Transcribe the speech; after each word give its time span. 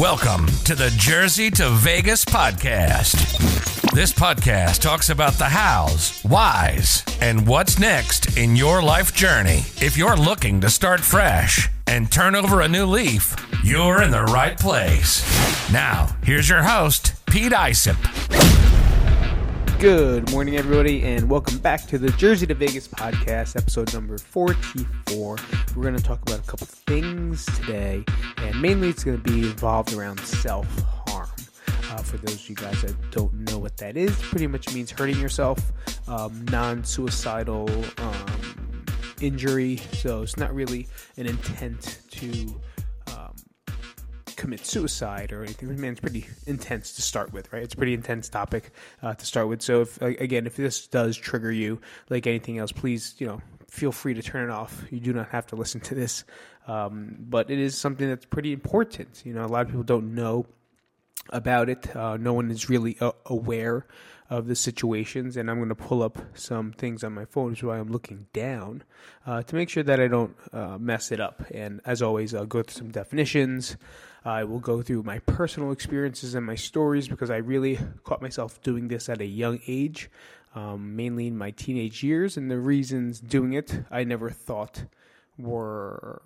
Welcome 0.00 0.46
to 0.64 0.74
the 0.74 0.92
Jersey 0.96 1.52
to 1.52 1.68
Vegas 1.68 2.24
podcast. 2.24 3.12
This 3.92 4.12
podcast 4.12 4.80
talks 4.80 5.08
about 5.08 5.34
the 5.34 5.44
hows, 5.44 6.20
whys, 6.22 7.04
and 7.20 7.46
what's 7.46 7.78
next 7.78 8.36
in 8.36 8.56
your 8.56 8.82
life 8.82 9.14
journey. 9.14 9.62
If 9.80 9.96
you're 9.96 10.16
looking 10.16 10.60
to 10.62 10.68
start 10.68 10.98
fresh 10.98 11.68
and 11.86 12.10
turn 12.10 12.34
over 12.34 12.60
a 12.60 12.68
new 12.68 12.86
leaf, 12.86 13.36
you're 13.62 14.02
in 14.02 14.10
the 14.10 14.24
right 14.24 14.58
place. 14.58 15.22
Now, 15.72 16.08
here's 16.24 16.48
your 16.48 16.64
host, 16.64 17.12
Pete 17.26 17.52
Isip. 17.52 18.53
Good 19.84 20.30
morning, 20.30 20.56
everybody, 20.56 21.02
and 21.02 21.28
welcome 21.28 21.58
back 21.58 21.86
to 21.88 21.98
the 21.98 22.08
Jersey 22.12 22.46
to 22.46 22.54
Vegas 22.54 22.88
podcast, 22.88 23.54
episode 23.54 23.92
number 23.92 24.16
44. 24.16 25.36
We're 25.76 25.82
going 25.82 25.94
to 25.94 26.02
talk 26.02 26.22
about 26.22 26.38
a 26.38 26.42
couple 26.44 26.66
things 26.66 27.44
today, 27.44 28.02
and 28.38 28.62
mainly 28.62 28.88
it's 28.88 29.04
going 29.04 29.20
to 29.20 29.30
be 29.30 29.40
involved 29.40 29.92
around 29.92 30.20
self 30.20 30.66
harm. 31.06 31.28
Uh, 31.90 31.98
for 31.98 32.16
those 32.16 32.36
of 32.36 32.48
you 32.48 32.56
guys 32.56 32.80
that 32.80 32.96
don't 33.10 33.34
know 33.50 33.58
what 33.58 33.76
that 33.76 33.98
is, 33.98 34.18
pretty 34.22 34.46
much 34.46 34.72
means 34.72 34.90
hurting 34.90 35.20
yourself, 35.20 35.60
um, 36.08 36.46
non 36.46 36.82
suicidal 36.82 37.68
um, 37.98 38.86
injury. 39.20 39.76
So 39.92 40.22
it's 40.22 40.38
not 40.38 40.54
really 40.54 40.88
an 41.18 41.26
intent 41.26 41.98
to 42.12 42.58
commit 44.34 44.64
suicide 44.64 45.32
or 45.32 45.42
anything. 45.42 45.70
I 45.70 45.72
mean, 45.72 45.92
it's 45.92 46.00
pretty 46.00 46.26
intense 46.46 46.94
to 46.94 47.02
start 47.02 47.32
with, 47.32 47.52
right? 47.52 47.62
It's 47.62 47.74
a 47.74 47.76
pretty 47.76 47.94
intense 47.94 48.28
topic 48.28 48.70
uh, 49.02 49.14
to 49.14 49.26
start 49.26 49.48
with. 49.48 49.62
So, 49.62 49.82
if 49.82 50.00
again, 50.02 50.46
if 50.46 50.56
this 50.56 50.86
does 50.86 51.16
trigger 51.16 51.50
you, 51.50 51.80
like 52.10 52.26
anything 52.26 52.58
else, 52.58 52.72
please, 52.72 53.14
you 53.18 53.26
know, 53.26 53.40
feel 53.68 53.92
free 53.92 54.14
to 54.14 54.22
turn 54.22 54.48
it 54.48 54.52
off. 54.52 54.84
You 54.90 55.00
do 55.00 55.12
not 55.12 55.28
have 55.30 55.46
to 55.48 55.56
listen 55.56 55.80
to 55.82 55.94
this, 55.94 56.24
um, 56.66 57.16
but 57.18 57.50
it 57.50 57.58
is 57.58 57.76
something 57.76 58.08
that's 58.08 58.26
pretty 58.26 58.52
important. 58.52 59.22
You 59.24 59.34
know, 59.34 59.44
a 59.44 59.48
lot 59.48 59.62
of 59.62 59.68
people 59.68 59.82
don't 59.82 60.14
know 60.14 60.46
about 61.30 61.68
it. 61.68 61.94
Uh, 61.94 62.16
no 62.16 62.32
one 62.32 62.50
is 62.50 62.68
really 62.68 62.96
uh, 63.00 63.12
aware 63.26 63.86
of 64.30 64.46
the 64.46 64.56
situations, 64.56 65.36
and 65.36 65.50
I'm 65.50 65.58
going 65.58 65.68
to 65.68 65.74
pull 65.74 66.02
up 66.02 66.18
some 66.34 66.72
things 66.72 67.04
on 67.04 67.12
my 67.12 67.24
phone, 67.24 67.50
which 67.50 67.60
is 67.60 67.64
why 67.64 67.78
I'm 67.78 67.90
looking 67.90 68.26
down 68.32 68.82
uh, 69.26 69.42
to 69.42 69.54
make 69.54 69.68
sure 69.68 69.82
that 69.82 70.00
I 70.00 70.08
don't 70.08 70.34
uh, 70.52 70.78
mess 70.78 71.12
it 71.12 71.20
up. 71.20 71.44
And 71.50 71.80
as 71.84 72.00
always, 72.00 72.34
I'll 72.34 72.46
go 72.46 72.62
through 72.62 72.78
some 72.78 72.90
definitions. 72.90 73.76
I 74.24 74.44
will 74.44 74.58
go 74.58 74.80
through 74.80 75.02
my 75.02 75.18
personal 75.18 75.70
experiences 75.70 76.34
and 76.34 76.46
my 76.46 76.54
stories 76.54 77.08
because 77.08 77.30
I 77.30 77.36
really 77.36 77.78
caught 78.04 78.22
myself 78.22 78.62
doing 78.62 78.88
this 78.88 79.08
at 79.10 79.20
a 79.20 79.26
young 79.26 79.60
age, 79.66 80.10
um, 80.54 80.96
mainly 80.96 81.26
in 81.26 81.36
my 81.36 81.50
teenage 81.50 82.02
years. 82.02 82.38
And 82.38 82.50
the 82.50 82.58
reasons 82.58 83.20
doing 83.20 83.52
it 83.52 83.84
I 83.90 84.04
never 84.04 84.30
thought 84.30 84.84
were 85.36 86.22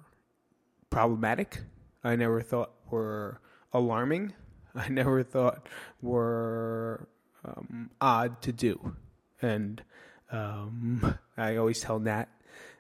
problematic, 0.91 1.63
I 2.05 2.15
never 2.15 2.41
thought 2.41 2.71
were 2.89 3.41
alarming, 3.73 4.33
I 4.77 4.89
never 4.89 5.25
thought 5.25 5.69
were 6.01 7.09
um, 7.45 7.91
odd 8.01 8.41
to 8.43 8.53
do. 8.53 8.95
And 9.43 9.83
um, 10.31 11.19
I 11.37 11.57
always 11.57 11.81
tell 11.81 11.99
Nat 11.99 12.29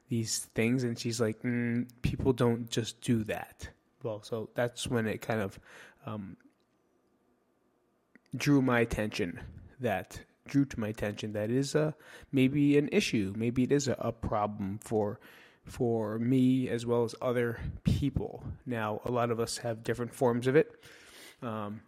these 0.09 0.49
things, 0.55 0.85
and 0.85 0.97
she's 0.97 1.21
like, 1.21 1.43
mm, 1.43 1.89
people 2.03 2.33
don't 2.33 2.71
just 2.71 3.01
do 3.01 3.25
that 3.25 3.69
well. 4.09 4.23
So 4.23 4.49
that's 4.55 4.87
when 4.87 5.07
it 5.07 5.21
kind 5.21 5.41
of 5.41 5.59
um, 6.07 6.37
drew 8.35 8.63
my 8.63 8.81
attention. 8.81 9.41
That 9.81 10.21
drew 10.49 10.65
to 10.65 10.81
my 10.81 10.89
attention 10.89 11.35
that 11.35 11.51
is 11.51 11.75
a 11.75 11.95
maybe 12.33 12.79
an 12.79 12.89
issue. 12.91 13.33
Maybe 13.37 13.63
it 13.65 13.73
is 13.73 13.87
a, 13.87 13.97
a 13.99 14.13
problem 14.13 14.81
for 14.83 15.21
for 15.65 16.19
me 16.19 16.69
as 16.69 16.87
well 16.87 17.05
as 17.05 17.15
other 17.21 17.61
people. 17.85 18.43
Now, 18.65 19.03
a 19.05 19.11
lot 19.11 19.31
of 19.31 19.39
us 19.39 19.59
have 19.59 19.85
different 19.85 20.15
forms 20.15 20.47
of 20.47 20.57
it. 20.57 20.83
Um, 21.43 21.83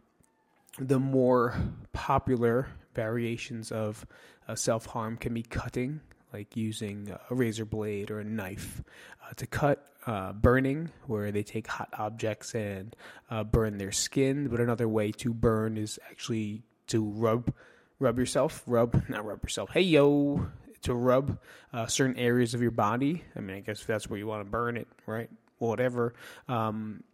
the 0.79 1.01
more 1.01 1.57
popular 1.93 2.69
variations 2.95 3.73
of 3.73 4.07
uh, 4.47 4.55
self 4.55 4.87
harm 4.87 5.17
can 5.17 5.33
be 5.34 5.43
cutting, 5.43 6.00
like 6.33 6.57
using 6.57 7.15
a 7.31 7.35
razor 7.35 7.65
blade 7.65 8.11
or 8.11 8.21
a 8.21 8.25
knife 8.25 8.83
uh, 9.25 9.33
to 9.35 9.47
cut, 9.47 9.87
uh, 10.07 10.33
burning, 10.33 10.91
where 11.07 11.31
they 11.31 11.43
take 11.43 11.67
hot 11.67 11.89
objects 11.99 12.55
and 12.55 12.97
uh, 13.31 13.45
burn 13.45 13.79
their 13.79 13.93
skin. 13.93 14.49
But 14.49 14.61
another 14.61 14.89
way 14.89 15.13
to 15.13 15.35
burn 15.35 15.77
is 15.77 15.99
actually 16.11 16.63
to 16.89 17.05
rub, 17.05 17.53
rub 17.99 18.19
yourself, 18.19 18.63
rub, 18.67 19.09
not 19.09 19.25
rub 19.25 19.43
yourself. 19.43 19.71
Hey 19.71 19.83
yo, 19.83 20.49
to 20.83 20.95
rub 20.95 21.39
uh, 21.73 21.87
certain 21.87 22.17
areas 22.17 22.55
of 22.55 22.62
your 22.62 22.71
body. 22.71 23.25
I 23.37 23.41
mean, 23.41 23.57
I 23.57 23.61
guess 23.61 23.85
that's 23.85 24.09
where 24.09 24.19
you 24.19 24.27
want 24.27 24.45
to 24.45 24.51
burn 24.51 24.77
it, 24.77 24.89
right? 25.07 25.31
Whatever. 25.59 26.15
Um, 26.49 27.05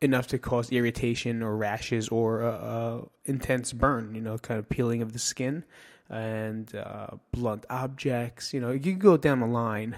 enough 0.00 0.28
to 0.28 0.38
cause 0.38 0.70
irritation 0.70 1.42
or 1.42 1.56
rashes 1.56 2.08
or 2.08 2.42
a, 2.42 2.50
a 2.50 3.02
intense 3.24 3.72
burn, 3.72 4.14
you 4.14 4.20
know, 4.20 4.38
kind 4.38 4.58
of 4.58 4.68
peeling 4.68 5.02
of 5.02 5.12
the 5.12 5.18
skin 5.18 5.64
and 6.10 6.74
uh, 6.74 7.08
blunt 7.32 7.66
objects. 7.70 8.52
You 8.52 8.60
know, 8.60 8.70
you 8.70 8.80
can 8.80 8.98
go 8.98 9.16
down 9.16 9.40
the 9.40 9.46
line. 9.46 9.96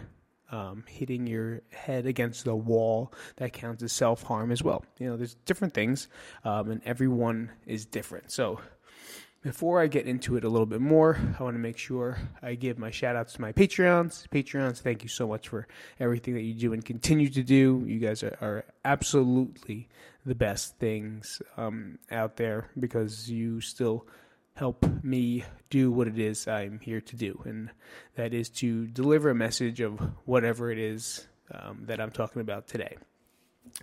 Um, 0.53 0.83
hitting 0.89 1.29
your 1.29 1.63
head 1.71 2.07
against 2.07 2.45
the 2.45 2.57
wall 2.57 3.13
that 3.37 3.53
counts 3.53 3.85
as 3.85 3.93
self 3.93 4.25
harm 4.25 4.51
as 4.51 4.65
well. 4.65 4.85
You 4.99 5.09
know, 5.09 5.17
there's 5.17 5.35
different 5.47 5.75
things, 5.75 6.09
um, 6.45 6.73
and 6.73 6.81
everyone 6.85 7.53
is 7.67 7.87
different. 7.87 8.33
So, 8.33 8.59
before 9.43 9.81
I 9.81 9.87
get 9.87 10.07
into 10.07 10.37
it 10.37 10.45
a 10.45 10.49
little 10.49 10.67
bit 10.67 10.83
more, 10.83 11.19
I 11.39 11.43
want 11.43 11.55
to 11.55 11.61
make 11.61 11.79
sure 11.79 12.19
I 12.43 12.55
give 12.57 12.79
my 12.79 12.91
shout 12.91 13.17
outs 13.17 13.35
to 13.35 13.41
my 13.41 13.53
Patreons. 13.53 14.29
Patreons, 14.29 14.81
thank 14.81 15.03
you 15.03 15.09
so 15.09 15.27
much 15.27 15.49
for 15.49 15.67
everything 15.99 16.35
that 16.35 16.43
you 16.43 16.53
do 16.53 16.75
and 16.75 16.85
continue 16.85 17.31
to 17.31 17.43
do. 17.43 17.83
You 17.87 17.99
guys 17.99 18.23
are, 18.23 18.37
are 18.43 18.65
absolutely 18.85 19.89
the 20.27 20.35
best 20.35 20.77
things 20.77 21.41
um, 21.57 21.99
out 22.11 22.37
there 22.37 22.69
because 22.79 23.31
you 23.31 23.63
still 23.63 24.07
help 24.55 24.85
me 25.03 25.45
do 25.71 25.91
what 25.91 26.09
it 26.09 26.19
is 26.19 26.47
I'm 26.49 26.81
here 26.81 27.01
to 27.01 27.17
do, 27.17 27.41
and 27.45 27.71
that 28.17 28.35
is 28.35 28.49
to 28.51 28.87
deliver 28.87 29.31
a 29.31 29.35
message 29.35 29.81
of 29.81 30.01
whatever 30.25 30.71
it 30.71 30.79
is 30.79 31.27
um, 31.53 31.85
that 31.87 32.01
I'm 32.01 32.11
talking 32.11 32.43
about 32.43 32.69
today. 32.69 32.97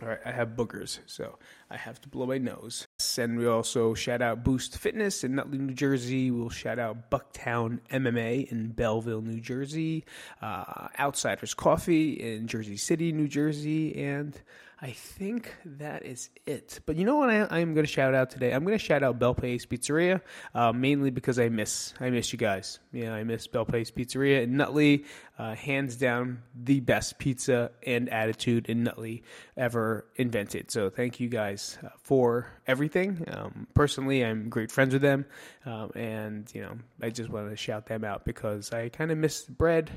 All 0.02 0.08
right, 0.08 0.20
I 0.26 0.32
have 0.32 0.50
boogers, 0.50 1.00
so 1.08 1.40
I 1.72 1.78
have 1.78 2.00
to 2.02 2.10
blow 2.10 2.26
my 2.26 2.38
nose. 2.38 2.88
And 3.18 3.38
we 3.38 3.48
also 3.48 3.94
shout 3.94 4.22
out 4.22 4.44
Boost 4.44 4.78
Fitness 4.78 5.24
in 5.24 5.34
Nutley, 5.34 5.58
New 5.58 5.74
Jersey. 5.74 6.30
We'll 6.30 6.50
shout 6.50 6.78
out 6.78 7.10
Bucktown 7.10 7.80
MMA 7.90 8.52
in 8.52 8.70
Belleville, 8.70 9.22
New 9.22 9.40
Jersey. 9.40 10.06
Uh, 10.42 10.90
Outsiders 11.00 11.54
Coffee 11.54 12.14
in 12.14 12.48
Jersey 12.48 12.78
City, 12.78 13.12
New 13.12 13.28
Jersey. 13.28 13.96
And 13.96 14.40
I 14.80 14.92
think 14.92 15.56
that 15.66 16.06
is 16.06 16.30
it. 16.46 16.82
But 16.86 16.98
you 16.98 17.06
know 17.06 17.16
what? 17.16 17.32
I, 17.32 17.60
am 17.60 17.74
going 17.74 17.86
to 17.86 17.92
shout 17.92 18.14
out 18.14 18.30
today. 18.30 18.52
I'm 18.52 18.64
going 18.64 18.78
to 18.78 18.84
shout 18.84 19.02
out 19.02 19.18
Bel 19.18 19.34
Pace 19.34 19.66
Pizzeria, 19.66 20.22
uh, 20.54 20.72
mainly 20.72 21.10
because 21.10 21.40
I 21.40 21.50
miss 21.50 21.96
I 22.00 22.12
miss 22.12 22.32
you 22.32 22.38
guys. 22.38 22.78
Yeah, 22.94 23.12
I 23.14 23.24
miss 23.24 23.48
Bel 23.48 23.66
Pace 23.66 23.90
Pizzeria 23.90 24.44
in 24.44 24.56
Nutley. 24.56 25.06
Uh, 25.40 25.56
hands 25.56 25.96
down, 25.96 26.44
the 26.56 26.80
best 26.80 27.18
pizza 27.18 27.72
and 27.86 28.08
attitude 28.10 28.68
in 28.68 28.84
Nutley 28.84 29.24
ever 29.56 30.06
invented. 30.16 30.70
So 30.70 30.92
thank 30.92 31.20
you 31.20 31.28
guys 31.28 31.80
uh, 31.84 31.90
for 32.04 32.48
everything. 32.68 33.26
Um, 33.32 33.66
personally, 33.74 34.24
I'm 34.24 34.50
great 34.50 34.72
friends 34.72 34.94
with 34.94 35.02
them, 35.02 35.26
um, 35.66 35.92
and 35.96 36.54
you 36.54 36.62
know 36.62 36.78
I 37.02 37.10
just 37.10 37.30
want 37.30 37.50
to 37.50 37.56
shout 37.56 37.88
them 37.88 38.04
out 38.04 38.26
because 38.26 38.72
I 38.72 38.90
kind 38.90 39.12
of 39.12 39.18
miss 39.18 39.42
bread, 39.44 39.90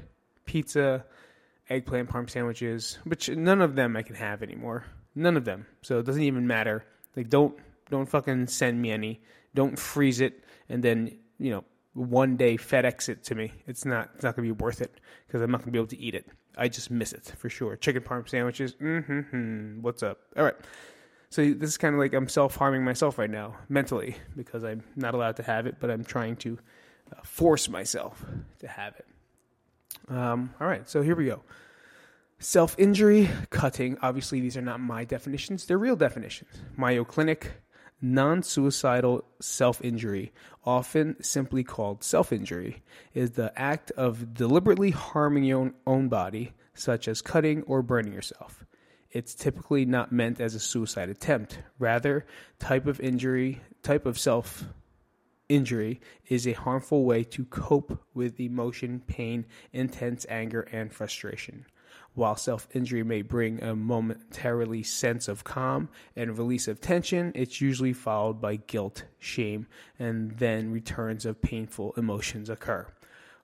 pizza 0.46 1.04
eggplant 1.70 2.10
parm 2.10 2.28
sandwiches, 2.28 2.98
which 3.04 3.28
none 3.28 3.62
of 3.62 3.76
them 3.76 3.96
I 3.96 4.02
can 4.02 4.16
have 4.16 4.42
anymore. 4.42 4.84
None 5.14 5.36
of 5.36 5.44
them. 5.44 5.66
So 5.82 5.98
it 6.00 6.06
doesn't 6.06 6.22
even 6.22 6.46
matter. 6.46 6.84
Like 7.16 7.30
don't 7.30 7.56
don't 7.88 8.06
fucking 8.06 8.48
send 8.48 8.80
me 8.82 8.90
any. 8.90 9.20
Don't 9.54 9.78
freeze 9.78 10.20
it 10.20 10.44
and 10.68 10.82
then, 10.82 11.16
you 11.38 11.50
know, 11.50 11.64
one 11.94 12.36
day 12.36 12.56
FedEx 12.56 13.08
it 13.08 13.24
to 13.24 13.34
me. 13.34 13.52
It's 13.66 13.84
not 13.84 14.10
it's 14.14 14.22
not 14.22 14.36
going 14.36 14.48
to 14.48 14.54
be 14.54 14.62
worth 14.62 14.80
it 14.80 15.00
because 15.26 15.40
I'm 15.42 15.50
not 15.50 15.58
going 15.58 15.68
to 15.68 15.72
be 15.72 15.78
able 15.78 15.88
to 15.88 15.98
eat 15.98 16.14
it. 16.14 16.26
I 16.58 16.68
just 16.68 16.90
miss 16.90 17.12
it 17.12 17.32
for 17.36 17.48
sure. 17.48 17.76
Chicken 17.76 18.02
parm 18.02 18.28
sandwiches. 18.28 18.74
Mm-hmm. 18.74 19.82
What's 19.82 20.02
up? 20.02 20.18
All 20.36 20.44
right. 20.44 20.56
So 21.30 21.52
this 21.52 21.70
is 21.70 21.78
kind 21.78 21.94
of 21.94 22.00
like 22.00 22.12
I'm 22.12 22.28
self-harming 22.28 22.84
myself 22.84 23.16
right 23.16 23.30
now 23.30 23.54
mentally 23.68 24.16
because 24.36 24.64
I'm 24.64 24.82
not 24.96 25.14
allowed 25.14 25.36
to 25.36 25.44
have 25.44 25.66
it, 25.66 25.76
but 25.78 25.88
I'm 25.88 26.04
trying 26.04 26.34
to 26.38 26.58
uh, 27.12 27.20
force 27.22 27.68
myself 27.68 28.24
to 28.58 28.66
have 28.66 28.96
it. 28.96 29.06
Um, 30.08 30.52
all 30.60 30.66
right, 30.66 30.88
so 30.88 31.02
here 31.02 31.14
we 31.14 31.26
go. 31.26 31.42
Self 32.42 32.74
injury, 32.78 33.28
cutting. 33.50 33.98
Obviously, 34.00 34.40
these 34.40 34.56
are 34.56 34.62
not 34.62 34.80
my 34.80 35.04
definitions, 35.04 35.66
they're 35.66 35.76
real 35.76 35.94
definitions. 35.94 36.50
Mayo 36.74 37.04
Clinic, 37.04 37.52
non 38.00 38.42
suicidal 38.42 39.24
self 39.40 39.78
injury, 39.84 40.32
often 40.64 41.22
simply 41.22 41.62
called 41.62 42.02
self 42.02 42.32
injury, 42.32 42.82
is 43.12 43.32
the 43.32 43.52
act 43.60 43.90
of 43.90 44.32
deliberately 44.32 44.90
harming 44.90 45.44
your 45.44 45.60
own, 45.60 45.74
own 45.86 46.08
body, 46.08 46.54
such 46.72 47.08
as 47.08 47.20
cutting 47.20 47.62
or 47.64 47.82
burning 47.82 48.14
yourself. 48.14 48.64
It's 49.10 49.34
typically 49.34 49.84
not 49.84 50.10
meant 50.10 50.40
as 50.40 50.54
a 50.54 50.60
suicide 50.60 51.10
attempt. 51.10 51.58
Rather, 51.78 52.24
type 52.58 52.86
of 52.86 53.00
injury, 53.00 53.60
type 53.82 54.06
of 54.06 54.18
self 54.18 54.64
injury 55.50 56.00
is 56.28 56.46
a 56.46 56.52
harmful 56.52 57.04
way 57.04 57.22
to 57.24 57.44
cope 57.44 58.00
with 58.14 58.40
emotion, 58.40 59.02
pain, 59.06 59.44
intense 59.74 60.24
anger, 60.30 60.62
and 60.72 60.90
frustration. 60.90 61.66
While 62.14 62.36
self 62.36 62.68
injury 62.74 63.02
may 63.02 63.22
bring 63.22 63.62
a 63.62 63.74
momentarily 63.74 64.82
sense 64.82 65.28
of 65.28 65.44
calm 65.44 65.88
and 66.16 66.36
release 66.36 66.68
of 66.68 66.80
tension, 66.80 67.32
it's 67.34 67.60
usually 67.60 67.92
followed 67.92 68.40
by 68.40 68.56
guilt, 68.56 69.04
shame, 69.18 69.66
and 69.98 70.32
then 70.32 70.72
returns 70.72 71.24
of 71.24 71.40
painful 71.40 71.94
emotions 71.96 72.50
occur. 72.50 72.86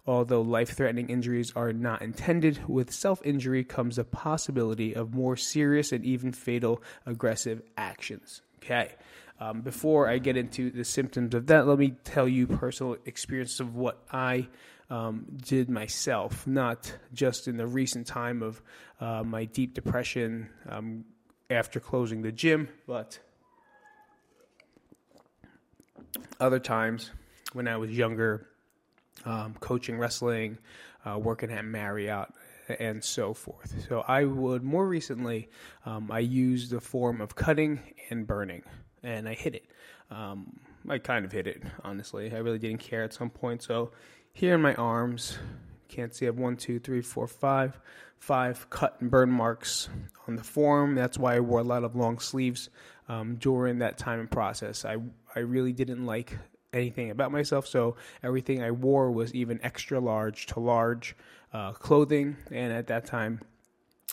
Although 0.06 0.42
life 0.42 0.70
threatening 0.70 1.10
injuries 1.10 1.52
are 1.56 1.72
not 1.72 2.02
intended, 2.02 2.68
with 2.68 2.92
self 2.92 3.20
injury 3.24 3.64
comes 3.64 3.96
the 3.96 4.04
possibility 4.04 4.94
of 4.94 5.14
more 5.14 5.36
serious 5.36 5.92
and 5.92 6.04
even 6.04 6.32
fatal 6.32 6.82
aggressive 7.04 7.62
actions. 7.76 8.42
Okay. 8.62 8.94
Um, 9.38 9.60
before 9.60 10.08
I 10.08 10.18
get 10.18 10.36
into 10.36 10.70
the 10.70 10.84
symptoms 10.84 11.34
of 11.34 11.46
that, 11.48 11.66
let 11.66 11.78
me 11.78 11.94
tell 12.04 12.26
you 12.26 12.46
personal 12.46 12.96
experience 13.04 13.60
of 13.60 13.74
what 13.74 14.02
I 14.10 14.48
um, 14.90 15.26
did 15.42 15.68
myself, 15.68 16.46
not 16.46 16.92
just 17.12 17.48
in 17.48 17.56
the 17.56 17.66
recent 17.66 18.06
time 18.06 18.42
of 18.42 18.62
uh, 19.00 19.22
my 19.24 19.44
deep 19.44 19.74
depression 19.74 20.48
um, 20.68 21.04
after 21.50 21.80
closing 21.80 22.22
the 22.22 22.32
gym, 22.32 22.68
but 22.86 23.18
other 26.40 26.58
times 26.58 27.10
when 27.52 27.68
I 27.68 27.76
was 27.76 27.90
younger, 27.90 28.48
um, 29.24 29.54
coaching 29.60 29.98
wrestling, 29.98 30.58
uh, 31.04 31.18
working 31.18 31.50
at 31.50 31.64
Marriott, 31.64 32.28
and 32.78 33.02
so 33.02 33.32
forth. 33.32 33.86
So 33.88 34.00
I 34.00 34.24
would 34.24 34.62
more 34.62 34.86
recently, 34.86 35.48
um, 35.84 36.10
I 36.10 36.18
used 36.20 36.70
the 36.70 36.80
form 36.80 37.20
of 37.20 37.34
cutting 37.34 37.80
and 38.10 38.26
burning, 38.26 38.62
and 39.02 39.28
I 39.28 39.34
hit 39.34 39.54
it. 39.54 39.66
Um, 40.10 40.60
I 40.88 40.98
kind 40.98 41.24
of 41.24 41.32
hit 41.32 41.46
it, 41.46 41.62
honestly. 41.84 42.32
I 42.32 42.38
really 42.38 42.58
didn't 42.58 42.80
care 42.80 43.02
at 43.02 43.12
some 43.12 43.30
point. 43.30 43.62
So 43.62 43.92
here 44.36 44.54
in 44.54 44.60
my 44.60 44.74
arms, 44.74 45.38
can't 45.88 46.14
see 46.14 46.26
I 46.26 46.28
have 46.28 46.38
one, 46.38 46.58
two, 46.58 46.78
three, 46.78 47.00
four, 47.00 47.26
five, 47.26 47.80
five 48.18 48.68
cut 48.68 48.98
and 49.00 49.10
burn 49.10 49.30
marks 49.30 49.88
on 50.28 50.36
the 50.36 50.44
form. 50.44 50.94
That's 50.94 51.16
why 51.16 51.36
I 51.36 51.40
wore 51.40 51.60
a 51.60 51.64
lot 51.64 51.84
of 51.84 51.96
long 51.96 52.18
sleeves 52.18 52.68
um, 53.08 53.36
during 53.36 53.78
that 53.78 53.96
time 53.96 54.20
and 54.20 54.30
process. 54.30 54.84
I 54.84 54.98
I 55.34 55.38
really 55.38 55.72
didn't 55.72 56.04
like 56.04 56.36
anything 56.74 57.10
about 57.10 57.32
myself, 57.32 57.66
so 57.66 57.96
everything 58.22 58.62
I 58.62 58.72
wore 58.72 59.10
was 59.10 59.34
even 59.34 59.58
extra 59.62 60.00
large 60.00 60.44
to 60.48 60.60
large 60.60 61.16
uh, 61.54 61.72
clothing. 61.72 62.36
And 62.50 62.74
at 62.74 62.88
that 62.88 63.06
time, 63.06 63.40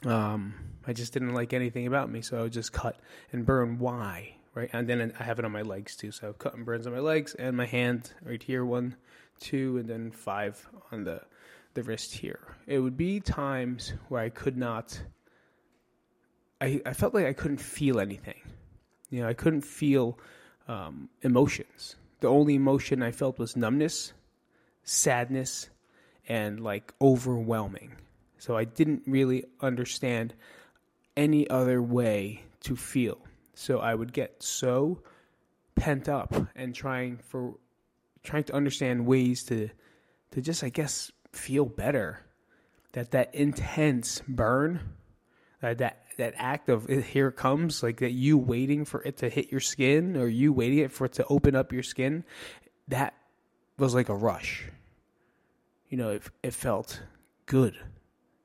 um, 0.05 0.53
I 0.87 0.93
just 0.93 1.11
didn't 1.11 1.33
like 1.33 1.51
anything 1.51 1.85
about 1.85 2.09
me, 2.09 2.21
so 2.21 2.39
I 2.39 2.43
would 2.43 2.53
just 2.53 2.71
cut 2.71 2.97
and 3.33 3.45
burn. 3.45 3.77
Why? 3.77 4.35
Right, 4.55 4.69
and 4.71 4.87
then 4.87 5.13
I 5.19 5.23
have 5.23 5.39
it 5.39 5.43
on 5.43 5.51
my 5.51 5.63
legs 5.63 5.97
too. 5.97 6.11
So 6.13 6.23
I 6.23 6.27
have 6.27 6.37
cut 6.37 6.53
and 6.53 6.65
burns 6.65 6.87
on 6.87 6.93
my 6.93 6.99
legs 6.99 7.33
and 7.33 7.57
my 7.57 7.65
hand 7.65 8.11
right 8.23 8.41
here. 8.41 8.63
One, 8.63 8.95
two, 9.43 9.77
and 9.77 9.87
then 9.87 10.11
five 10.11 10.67
on 10.91 11.03
the 11.03 11.21
the 11.75 11.83
wrist 11.83 12.13
here. 12.13 12.55
It 12.67 12.79
would 12.79 12.97
be 12.97 13.19
times 13.19 13.93
where 14.09 14.21
I 14.21 14.29
could 14.29 14.57
not. 14.57 14.99
I 16.61 16.81
I 16.85 16.93
felt 16.93 17.13
like 17.13 17.25
I 17.25 17.33
couldn't 17.33 17.61
feel 17.61 17.99
anything. 17.99 18.41
You 19.09 19.21
know, 19.21 19.27
I 19.27 19.33
couldn't 19.33 19.61
feel 19.61 20.17
um, 20.67 21.09
emotions. 21.21 21.95
The 22.21 22.27
only 22.27 22.55
emotion 22.55 23.03
I 23.03 23.11
felt 23.11 23.37
was 23.37 23.55
numbness, 23.55 24.13
sadness, 24.83 25.69
and 26.27 26.61
like 26.61 26.93
overwhelming. 27.01 27.95
So 28.37 28.57
I 28.57 28.63
didn't 28.63 29.03
really 29.05 29.45
understand 29.61 30.33
any 31.15 31.49
other 31.49 31.81
way 31.81 32.43
to 32.61 32.75
feel. 32.75 33.19
So 33.53 33.79
I 33.79 33.93
would 33.93 34.13
get 34.13 34.41
so 34.41 35.03
pent 35.75 36.09
up 36.09 36.33
and 36.55 36.73
trying 36.73 37.17
for 37.17 37.55
trying 38.23 38.43
to 38.45 38.53
understand 38.55 39.05
ways 39.05 39.43
to 39.45 39.69
to 40.31 40.41
just 40.41 40.63
I 40.63 40.69
guess 40.69 41.11
feel 41.31 41.65
better. 41.65 42.19
That 42.93 43.11
that 43.11 43.33
intense 43.33 44.21
burn, 44.27 44.79
that 45.61 45.79
that 45.79 46.03
that 46.17 46.33
act 46.37 46.69
of 46.69 46.89
eh, 46.89 47.01
here 47.01 47.29
it 47.29 47.35
comes, 47.35 47.83
like 47.83 47.99
that 47.99 48.11
you 48.11 48.37
waiting 48.37 48.85
for 48.85 49.01
it 49.03 49.17
to 49.17 49.29
hit 49.29 49.51
your 49.51 49.61
skin 49.61 50.15
or 50.15 50.27
you 50.27 50.53
waiting 50.53 50.87
for 50.89 51.05
it 51.05 51.13
to 51.13 51.25
open 51.25 51.55
up 51.55 51.73
your 51.73 51.83
skin, 51.83 52.23
that 52.87 53.15
was 53.77 53.95
like 53.95 54.09
a 54.09 54.15
rush. 54.15 54.69
You 55.89 55.97
know, 55.97 56.09
it 56.09 56.23
it 56.43 56.53
felt 56.53 57.01
good 57.45 57.77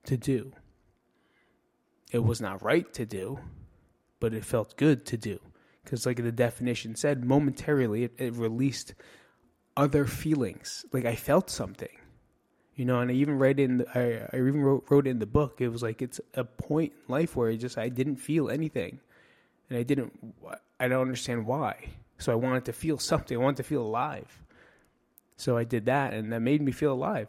to 0.04 0.16
do. 0.16 0.52
It 2.10 2.24
was 2.24 2.40
not 2.40 2.62
right 2.62 2.90
to 2.94 3.04
do, 3.04 3.38
but 4.18 4.32
it 4.32 4.44
felt 4.44 4.76
good 4.76 5.04
to 5.06 5.18
do 5.18 5.40
because, 5.84 6.06
like 6.06 6.16
the 6.16 6.32
definition 6.32 6.94
said, 6.94 7.24
momentarily 7.24 8.04
it, 8.04 8.14
it 8.18 8.34
released 8.34 8.94
other 9.78 10.04
feelings. 10.04 10.84
Like 10.92 11.06
I 11.06 11.14
felt 11.14 11.48
something, 11.48 11.96
you 12.74 12.84
know. 12.84 12.98
And 13.00 13.10
I 13.10 13.14
even 13.14 13.38
read 13.38 13.58
in, 13.60 13.78
the, 13.78 13.86
I, 13.94 14.36
I 14.36 14.40
even 14.40 14.60
wrote, 14.60 14.84
wrote 14.90 15.06
in 15.06 15.20
the 15.20 15.26
book. 15.26 15.60
It 15.60 15.68
was 15.68 15.82
like 15.82 16.02
it's 16.02 16.20
a 16.34 16.44
point 16.44 16.92
in 16.92 17.14
life 17.14 17.36
where 17.36 17.48
I 17.48 17.56
just 17.56 17.78
I 17.78 17.88
didn't 17.88 18.16
feel 18.16 18.50
anything, 18.50 19.00
and 19.70 19.78
I 19.78 19.84
didn't. 19.84 20.12
I 20.78 20.88
don't 20.88 21.00
understand 21.00 21.46
why. 21.46 21.88
So 22.18 22.32
I 22.32 22.34
wanted 22.34 22.64
to 22.66 22.72
feel 22.72 22.98
something. 22.98 23.38
I 23.38 23.40
wanted 23.40 23.58
to 23.58 23.62
feel 23.62 23.82
alive. 23.82 24.42
So 25.36 25.56
I 25.56 25.62
did 25.62 25.86
that, 25.86 26.12
and 26.12 26.32
that 26.32 26.40
made 26.40 26.60
me 26.60 26.72
feel 26.72 26.92
alive, 26.92 27.28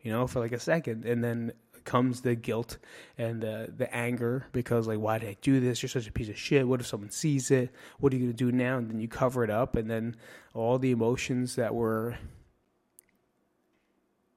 you 0.00 0.10
know, 0.10 0.26
for 0.26 0.40
like 0.40 0.52
a 0.52 0.58
second, 0.58 1.04
and 1.04 1.22
then 1.22 1.52
comes 1.90 2.20
the 2.20 2.36
guilt 2.36 2.78
and 3.18 3.42
the 3.42 3.68
the 3.76 3.92
anger 3.92 4.46
because 4.52 4.86
like 4.86 5.00
why 5.00 5.18
did 5.18 5.28
I 5.28 5.36
do 5.42 5.58
this? 5.58 5.82
You're 5.82 5.88
such 5.88 6.06
a 6.06 6.12
piece 6.12 6.28
of 6.28 6.38
shit. 6.38 6.68
What 6.68 6.78
if 6.78 6.86
someone 6.86 7.10
sees 7.10 7.50
it? 7.50 7.70
What 7.98 8.12
are 8.12 8.16
you 8.16 8.26
gonna 8.26 8.32
do 8.32 8.52
now? 8.52 8.78
And 8.78 8.88
then 8.88 9.00
you 9.00 9.08
cover 9.08 9.42
it 9.42 9.50
up, 9.50 9.74
and 9.74 9.90
then 9.90 10.14
all 10.54 10.78
the 10.78 10.92
emotions 10.92 11.56
that 11.56 11.74
were 11.74 12.16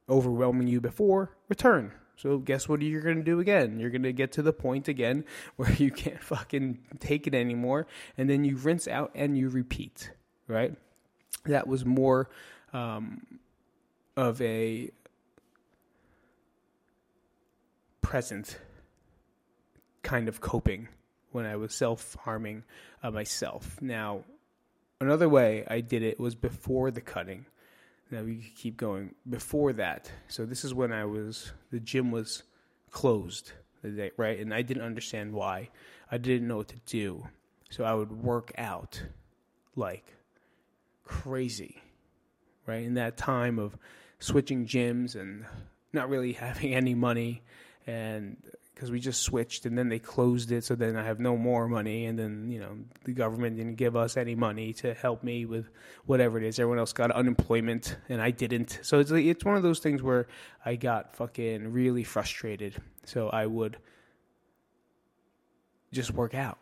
overwhelming 0.10 0.68
you 0.68 0.82
before 0.82 1.38
return. 1.48 1.92
So 2.16 2.40
guess 2.40 2.68
what 2.68 2.82
you're 2.82 3.02
gonna 3.02 3.22
do 3.22 3.40
again? 3.40 3.80
You're 3.80 3.92
gonna 3.92 4.14
get 4.14 4.32
to 4.32 4.42
the 4.42 4.54
point 4.54 4.88
again 4.88 5.24
where 5.56 5.72
you 5.74 5.92
can't 5.92 6.24
fucking 6.24 6.80
take 7.00 7.28
it 7.28 7.36
anymore, 7.36 7.86
and 8.18 8.28
then 8.28 8.44
you 8.44 8.58
rinse 8.58 8.88
out 8.88 9.12
and 9.14 9.38
you 9.38 9.50
repeat. 9.50 10.10
Right? 10.48 10.74
That 11.46 11.68
was 11.68 11.86
more 11.86 12.32
um, 12.74 13.22
of 14.18 14.42
a 14.42 14.90
present 18.04 18.60
kind 20.04 20.28
of 20.28 20.42
coping 20.42 20.90
when 21.32 21.48
I 21.48 21.56
was 21.56 21.74
self 21.74 22.16
harming 22.22 22.64
uh, 23.02 23.10
myself. 23.10 23.82
Now, 23.82 24.24
another 25.02 25.28
way 25.28 25.66
I 25.68 25.82
did 25.82 26.04
it 26.04 26.20
was 26.20 26.36
before 26.36 26.92
the 26.92 27.02
cutting. 27.02 27.48
Now 28.12 28.22
we 28.22 28.54
keep 28.56 28.78
going 28.78 29.16
before 29.28 29.74
that. 29.74 30.12
So 30.28 30.46
this 30.46 30.64
is 30.64 30.74
when 30.74 30.92
I 30.92 31.06
was 31.06 31.52
the 31.72 31.80
gym 31.80 32.12
was 32.12 32.44
closed 32.92 33.54
the 33.82 33.90
day, 33.90 34.12
right? 34.18 34.40
And 34.40 34.54
I 34.54 34.62
didn't 34.62 34.84
understand 34.84 35.34
why. 35.34 35.70
I 36.12 36.20
didn't 36.20 36.48
know 36.48 36.58
what 36.58 36.68
to 36.68 36.80
do. 36.86 37.28
So 37.72 37.84
I 37.84 37.96
would 37.96 38.12
work 38.12 38.52
out 38.58 39.02
like 39.76 40.14
crazy, 41.04 41.82
right? 42.68 42.84
In 42.84 42.94
that 42.96 43.18
time 43.18 43.58
of 43.58 43.76
switching 44.20 44.68
gyms 44.68 45.16
and 45.16 45.46
not 45.92 46.10
really 46.10 46.34
having 46.48 46.76
any 46.76 46.94
money 46.94 47.42
and 47.88 48.38
because 48.74 48.90
we 48.90 49.00
just 49.00 49.22
switched 49.22 49.66
and 49.66 49.78
then 49.78 49.90
they 49.90 50.00
closed 50.00 50.52
it 50.52 50.64
so 50.64 50.76
then 50.76 50.96
i 50.96 51.04
have 51.04 51.20
no 51.20 51.38
more 51.38 51.68
money 51.68 52.06
and 52.06 52.18
then 52.18 52.50
you 52.50 52.60
know 52.60 52.76
the 53.06 53.14
government 53.14 53.56
didn't 53.58 53.76
give 53.76 53.96
us 53.96 54.18
any 54.18 54.36
money 54.36 54.74
to 54.74 54.94
help 54.94 55.24
me 55.24 55.46
with 55.46 55.70
whatever 56.06 56.38
it 56.38 56.44
is 56.44 56.60
everyone 56.60 56.80
else 56.80 56.94
got 56.94 57.12
unemployment 57.12 57.98
and 58.10 58.22
i 58.22 58.32
didn't 58.32 58.80
so 58.82 59.00
it's 59.00 59.12
like, 59.12 59.26
it's 59.26 59.46
one 59.46 59.56
of 59.56 59.64
those 59.64 59.80
things 59.80 60.02
where 60.02 60.28
i 60.66 60.76
got 60.76 61.16
fucking 61.16 61.72
really 61.72 62.04
frustrated 62.04 62.76
so 63.06 63.30
i 63.30 63.46
would 63.46 63.78
just 65.92 66.12
work 66.12 66.34
out 66.34 66.58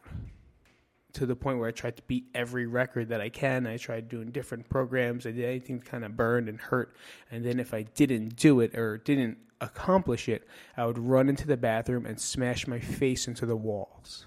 to 1.13 1.25
the 1.25 1.35
point 1.35 1.59
where 1.59 1.67
I 1.67 1.71
tried 1.71 1.97
to 1.97 2.03
beat 2.03 2.25
every 2.33 2.67
record 2.67 3.09
that 3.09 3.21
I 3.21 3.29
can. 3.29 3.67
I 3.67 3.77
tried 3.77 4.07
doing 4.07 4.31
different 4.31 4.69
programs. 4.69 5.25
I 5.25 5.31
did 5.31 5.45
anything 5.45 5.79
that 5.79 5.85
kind 5.85 6.05
of 6.05 6.15
burned 6.15 6.47
and 6.47 6.59
hurt. 6.59 6.95
And 7.29 7.43
then 7.43 7.59
if 7.59 7.73
I 7.73 7.83
didn't 7.83 8.35
do 8.35 8.59
it 8.61 8.77
or 8.77 8.97
didn't 8.97 9.37
accomplish 9.61 10.27
it, 10.27 10.47
I 10.75 10.85
would 10.85 10.97
run 10.97 11.29
into 11.29 11.47
the 11.47 11.57
bathroom 11.57 12.05
and 12.05 12.19
smash 12.19 12.67
my 12.67 12.79
face 12.79 13.27
into 13.27 13.45
the 13.45 13.55
walls. 13.55 14.25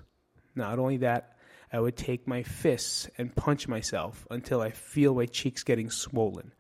Not 0.55 0.79
only 0.79 0.99
that, 0.99 1.37
I 1.73 1.81
would 1.81 1.97
take 1.97 2.29
my 2.29 2.45
fists 2.45 3.11
and 3.19 3.35
punch 3.35 3.67
myself 3.67 4.27
until 4.31 4.61
I 4.61 4.71
feel 4.71 5.15
my 5.15 5.27
cheeks 5.27 5.65
getting 5.65 5.91
swollen. 5.91 6.53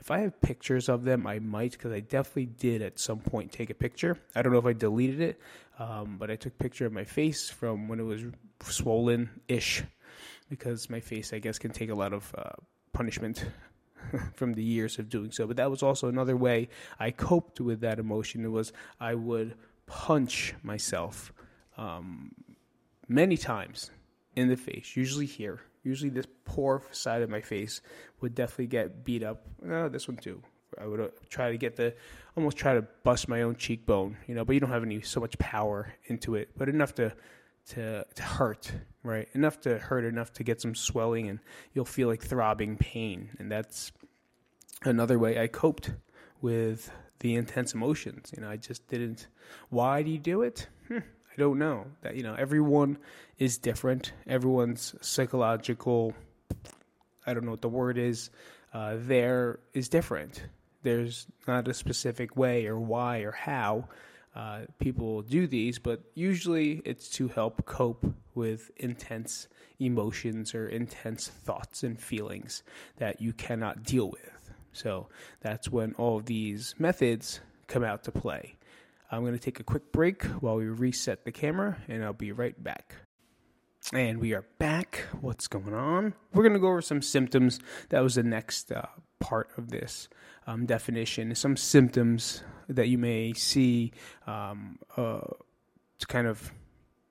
If 0.00 0.10
I 0.10 0.20
have 0.20 0.40
pictures 0.40 0.88
of 0.88 1.04
them, 1.04 1.26
I 1.26 1.38
might, 1.38 1.72
because 1.72 1.92
I 1.92 2.00
definitely 2.00 2.46
did 2.46 2.82
at 2.82 2.98
some 2.98 3.20
point 3.20 3.52
take 3.52 3.70
a 3.70 3.74
picture. 3.74 4.18
I 4.34 4.42
don't 4.42 4.52
know 4.52 4.58
if 4.58 4.66
I 4.66 4.72
deleted 4.72 5.20
it, 5.20 5.40
um, 5.78 6.16
but 6.18 6.30
I 6.30 6.36
took 6.36 6.54
a 6.54 6.62
picture 6.62 6.86
of 6.86 6.92
my 6.92 7.04
face 7.04 7.50
from 7.50 7.86
when 7.86 8.00
it 8.00 8.04
was 8.04 8.22
swollen 8.62 9.28
ish, 9.46 9.84
because 10.48 10.90
my 10.90 11.00
face, 11.00 11.32
I 11.32 11.38
guess, 11.38 11.58
can 11.58 11.70
take 11.70 11.90
a 11.90 11.94
lot 11.94 12.12
of 12.12 12.34
uh, 12.36 12.50
punishment 12.92 13.44
from 14.34 14.54
the 14.54 14.62
years 14.62 14.98
of 14.98 15.08
doing 15.08 15.30
so. 15.30 15.46
But 15.46 15.56
that 15.56 15.70
was 15.70 15.82
also 15.82 16.08
another 16.08 16.36
way 16.36 16.68
I 16.98 17.10
coped 17.10 17.60
with 17.60 17.80
that 17.80 17.98
emotion. 17.98 18.44
It 18.44 18.48
was 18.48 18.72
I 19.00 19.14
would 19.14 19.54
punch 19.86 20.54
myself 20.62 21.32
um, 21.76 22.32
many 23.08 23.36
times 23.36 23.90
in 24.36 24.48
the 24.48 24.56
face, 24.56 24.96
usually 24.96 25.26
here. 25.26 25.60
Usually, 25.84 26.10
this 26.10 26.26
poor 26.44 26.82
side 26.92 27.22
of 27.22 27.30
my 27.30 27.40
face 27.40 27.80
would 28.20 28.34
definitely 28.34 28.68
get 28.68 29.04
beat 29.04 29.24
up. 29.24 29.44
Oh, 29.68 29.88
this 29.88 30.06
one 30.06 30.16
too, 30.16 30.40
I 30.80 30.86
would 30.86 31.00
uh, 31.00 31.08
try 31.28 31.50
to 31.50 31.58
get 31.58 31.76
the 31.76 31.94
almost 32.36 32.56
try 32.56 32.74
to 32.74 32.82
bust 33.02 33.28
my 33.28 33.42
own 33.42 33.56
cheekbone, 33.56 34.16
you 34.26 34.34
know, 34.34 34.44
but 34.44 34.52
you 34.52 34.60
don't 34.60 34.70
have 34.70 34.84
any 34.84 35.00
so 35.00 35.20
much 35.20 35.36
power 35.38 35.92
into 36.06 36.36
it, 36.36 36.50
but 36.56 36.68
enough 36.68 36.94
to 36.94 37.12
to 37.70 38.04
to 38.14 38.22
hurt, 38.22 38.72
right? 39.02 39.28
Enough 39.34 39.60
to 39.62 39.78
hurt, 39.78 40.04
enough 40.04 40.32
to 40.34 40.44
get 40.44 40.60
some 40.60 40.74
swelling, 40.74 41.28
and 41.28 41.38
you'll 41.74 41.84
feel 41.84 42.08
like 42.08 42.22
throbbing 42.22 42.76
pain, 42.76 43.30
and 43.38 43.50
that's 43.50 43.92
another 44.84 45.18
way 45.18 45.40
I 45.40 45.46
coped 45.46 45.90
with 46.40 46.90
the 47.20 47.34
intense 47.34 47.74
emotions. 47.74 48.32
You 48.36 48.42
know, 48.42 48.50
I 48.50 48.56
just 48.56 48.86
didn't. 48.88 49.28
Why 49.70 50.02
do 50.02 50.10
you 50.10 50.18
do 50.18 50.42
it? 50.42 50.66
Hmm, 50.88 50.98
I 50.98 51.36
don't 51.38 51.58
know. 51.58 51.86
That 52.02 52.16
you 52.16 52.22
know, 52.22 52.34
everyone 52.34 52.98
is 53.38 53.58
different. 53.58 54.12
Everyone's 54.26 54.94
psychological. 55.00 56.14
I 57.26 57.34
don't 57.34 57.44
know 57.44 57.52
what 57.52 57.62
the 57.62 57.68
word 57.68 57.98
is. 57.98 58.30
Uh, 58.74 58.96
there 58.98 59.60
is 59.72 59.88
different. 59.88 60.44
There's 60.82 61.26
not 61.46 61.68
a 61.68 61.74
specific 61.74 62.36
way 62.36 62.66
or 62.66 62.78
why 62.78 63.18
or 63.18 63.30
how 63.30 63.88
uh, 64.34 64.60
people 64.78 65.22
do 65.22 65.46
these, 65.46 65.78
but 65.78 66.00
usually 66.14 66.80
it's 66.84 67.08
to 67.10 67.28
help 67.28 67.64
cope 67.66 68.06
with 68.34 68.70
intense 68.76 69.48
emotions 69.78 70.54
or 70.54 70.68
intense 70.68 71.28
thoughts 71.28 71.82
and 71.82 72.00
feelings 72.00 72.62
that 72.96 73.20
you 73.20 73.32
cannot 73.32 73.82
deal 73.82 74.10
with. 74.10 74.50
So 74.72 75.08
that's 75.40 75.70
when 75.70 75.94
all 75.94 76.16
of 76.16 76.26
these 76.26 76.74
methods 76.78 77.40
come 77.66 77.84
out 77.84 78.04
to 78.04 78.12
play. 78.12 78.56
I'm 79.10 79.20
going 79.20 79.34
to 79.34 79.38
take 79.38 79.60
a 79.60 79.64
quick 79.64 79.92
break 79.92 80.24
while 80.40 80.56
we 80.56 80.64
reset 80.64 81.26
the 81.26 81.32
camera, 81.32 81.76
and 81.88 82.02
I'll 82.02 82.14
be 82.14 82.32
right 82.32 82.60
back. 82.62 82.94
And 83.92 84.18
we 84.18 84.32
are 84.32 84.46
back. 84.58 85.04
What's 85.20 85.48
going 85.48 85.74
on? 85.74 86.14
We're 86.32 86.44
going 86.44 86.54
to 86.54 86.58
go 86.58 86.68
over 86.68 86.80
some 86.80 87.02
symptoms. 87.02 87.60
That 87.90 88.00
was 88.00 88.14
the 88.14 88.22
next 88.22 88.72
uh, 88.72 88.86
part 89.22 89.50
of 89.56 89.70
this 89.70 90.08
um, 90.46 90.66
definition. 90.66 91.34
Some 91.34 91.56
symptoms 91.56 92.42
that 92.68 92.88
you 92.88 92.98
may 92.98 93.32
see 93.32 93.92
um, 94.26 94.78
uh, 94.96 95.20
kind 96.08 96.26
of 96.26 96.52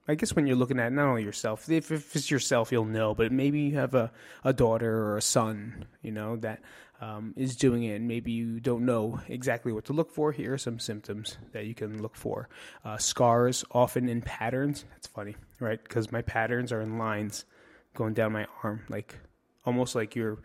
I 0.07 0.15
guess 0.15 0.35
when 0.35 0.47
you're 0.47 0.57
looking 0.57 0.79
at 0.79 0.91
not 0.91 1.07
only 1.07 1.23
yourself, 1.23 1.69
if, 1.69 1.91
if 1.91 2.15
it's 2.15 2.29
yourself, 2.29 2.71
you'll 2.71 2.85
know, 2.85 3.13
but 3.13 3.31
maybe 3.31 3.61
you 3.61 3.75
have 3.77 3.93
a, 3.93 4.11
a 4.43 4.51
daughter 4.51 4.91
or 4.91 5.17
a 5.17 5.21
son, 5.21 5.85
you 6.01 6.11
know, 6.11 6.35
that 6.37 6.61
um, 6.99 7.33
is 7.37 7.55
doing 7.55 7.83
it, 7.83 7.95
and 7.95 8.07
maybe 8.07 8.31
you 8.31 8.59
don't 8.59 8.85
know 8.85 9.21
exactly 9.27 9.71
what 9.71 9.85
to 9.85 9.93
look 9.93 10.11
for. 10.11 10.31
Here 10.31 10.53
are 10.53 10.57
some 10.57 10.79
symptoms 10.79 11.37
that 11.53 11.65
you 11.65 11.75
can 11.75 12.01
look 12.01 12.15
for. 12.15 12.49
Uh, 12.83 12.97
scars, 12.97 13.63
often 13.71 14.09
in 14.09 14.21
patterns. 14.21 14.85
That's 14.91 15.07
funny, 15.07 15.35
right? 15.59 15.81
Because 15.81 16.11
my 16.11 16.23
patterns 16.23 16.71
are 16.71 16.81
in 16.81 16.97
lines 16.97 17.45
going 17.93 18.13
down 18.13 18.33
my 18.33 18.47
arm, 18.63 18.81
like 18.89 19.17
almost 19.65 19.95
like 19.95 20.15
you're 20.15 20.39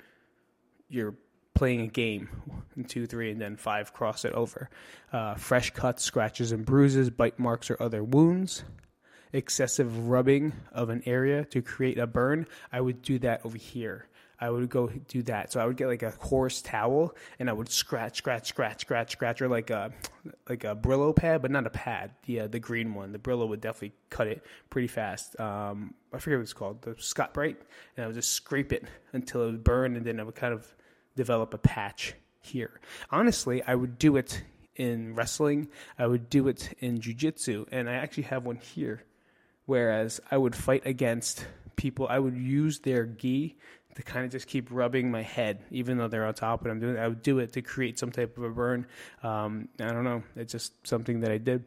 you're 0.88 1.16
playing 1.56 1.80
a 1.80 1.86
game, 1.88 2.28
two, 2.86 3.06
three, 3.06 3.32
and 3.32 3.40
then 3.40 3.56
five, 3.56 3.92
cross 3.92 4.24
it 4.24 4.32
over. 4.32 4.70
Uh, 5.12 5.34
fresh 5.34 5.70
cuts, 5.70 6.04
scratches, 6.04 6.52
and 6.52 6.64
bruises, 6.64 7.10
bite 7.10 7.38
marks, 7.38 7.70
or 7.70 7.76
other 7.82 8.04
wounds. 8.04 8.62
Excessive 9.32 10.08
rubbing 10.08 10.52
of 10.72 10.88
an 10.88 11.02
area 11.04 11.44
to 11.46 11.60
create 11.60 11.98
a 11.98 12.06
burn. 12.06 12.46
I 12.72 12.80
would 12.80 13.02
do 13.02 13.18
that 13.18 13.44
over 13.44 13.58
here. 13.58 14.06
I 14.38 14.50
would 14.50 14.68
go 14.68 14.88
do 15.08 15.22
that. 15.24 15.52
So 15.52 15.60
I 15.60 15.66
would 15.66 15.76
get 15.76 15.86
like 15.88 16.02
a 16.02 16.12
coarse 16.12 16.60
towel 16.60 17.16
and 17.38 17.48
I 17.48 17.52
would 17.52 17.70
scratch, 17.70 18.18
scratch, 18.18 18.48
scratch, 18.48 18.82
scratch, 18.82 19.12
scratch, 19.12 19.40
or 19.40 19.48
like 19.48 19.70
a 19.70 19.92
like 20.48 20.64
a 20.64 20.76
Brillo 20.76 21.16
pad, 21.16 21.42
but 21.42 21.50
not 21.50 21.66
a 21.66 21.70
pad. 21.70 22.10
The 22.26 22.40
uh, 22.40 22.46
the 22.46 22.58
green 22.58 22.94
one. 22.94 23.12
The 23.12 23.18
Brillo 23.18 23.48
would 23.48 23.60
definitely 23.60 23.94
cut 24.10 24.26
it 24.26 24.44
pretty 24.68 24.88
fast. 24.88 25.38
Um, 25.40 25.94
I 26.12 26.18
forget 26.18 26.38
what 26.38 26.42
it's 26.42 26.52
called, 26.52 26.82
the 26.82 26.94
Scotch-Brite, 26.98 27.60
and 27.96 28.04
I 28.04 28.06
would 28.06 28.14
just 28.14 28.30
scrape 28.30 28.72
it 28.72 28.84
until 29.12 29.42
it 29.42 29.46
would 29.46 29.64
burn, 29.64 29.96
and 29.96 30.04
then 30.04 30.20
I 30.20 30.22
would 30.22 30.34
kind 30.34 30.52
of 30.52 30.74
develop 31.16 31.52
a 31.54 31.58
patch 31.58 32.14
here. 32.40 32.80
Honestly, 33.10 33.62
I 33.62 33.74
would 33.74 33.98
do 33.98 34.16
it 34.16 34.42
in 34.76 35.14
wrestling. 35.14 35.68
I 35.98 36.06
would 36.06 36.30
do 36.30 36.48
it 36.48 36.74
in 36.78 37.00
jujitsu, 37.00 37.66
and 37.72 37.90
I 37.90 37.94
actually 37.94 38.24
have 38.24 38.44
one 38.44 38.56
here. 38.56 39.02
Whereas 39.64 40.20
I 40.30 40.36
would 40.36 40.54
fight 40.54 40.86
against 40.86 41.44
people, 41.74 42.06
I 42.08 42.20
would 42.20 42.36
use 42.36 42.78
their 42.78 43.04
gi 43.04 43.56
to 43.96 44.02
kind 44.02 44.24
of 44.24 44.30
just 44.30 44.46
keep 44.46 44.68
rubbing 44.70 45.10
my 45.10 45.22
head, 45.22 45.64
even 45.70 45.96
though 45.96 46.06
they're 46.06 46.26
on 46.26 46.34
top. 46.34 46.62
And 46.62 46.70
I'm 46.70 46.78
doing, 46.78 46.98
I 46.98 47.08
would 47.08 47.22
do 47.22 47.38
it 47.38 47.54
to 47.54 47.62
create 47.62 47.98
some 47.98 48.12
type 48.12 48.36
of 48.36 48.44
a 48.44 48.50
burn. 48.50 48.86
Um, 49.22 49.68
I 49.80 49.86
don't 49.86 50.04
know. 50.04 50.22
It's 50.36 50.52
just 50.52 50.86
something 50.86 51.20
that 51.20 51.32
I 51.32 51.38
did. 51.38 51.66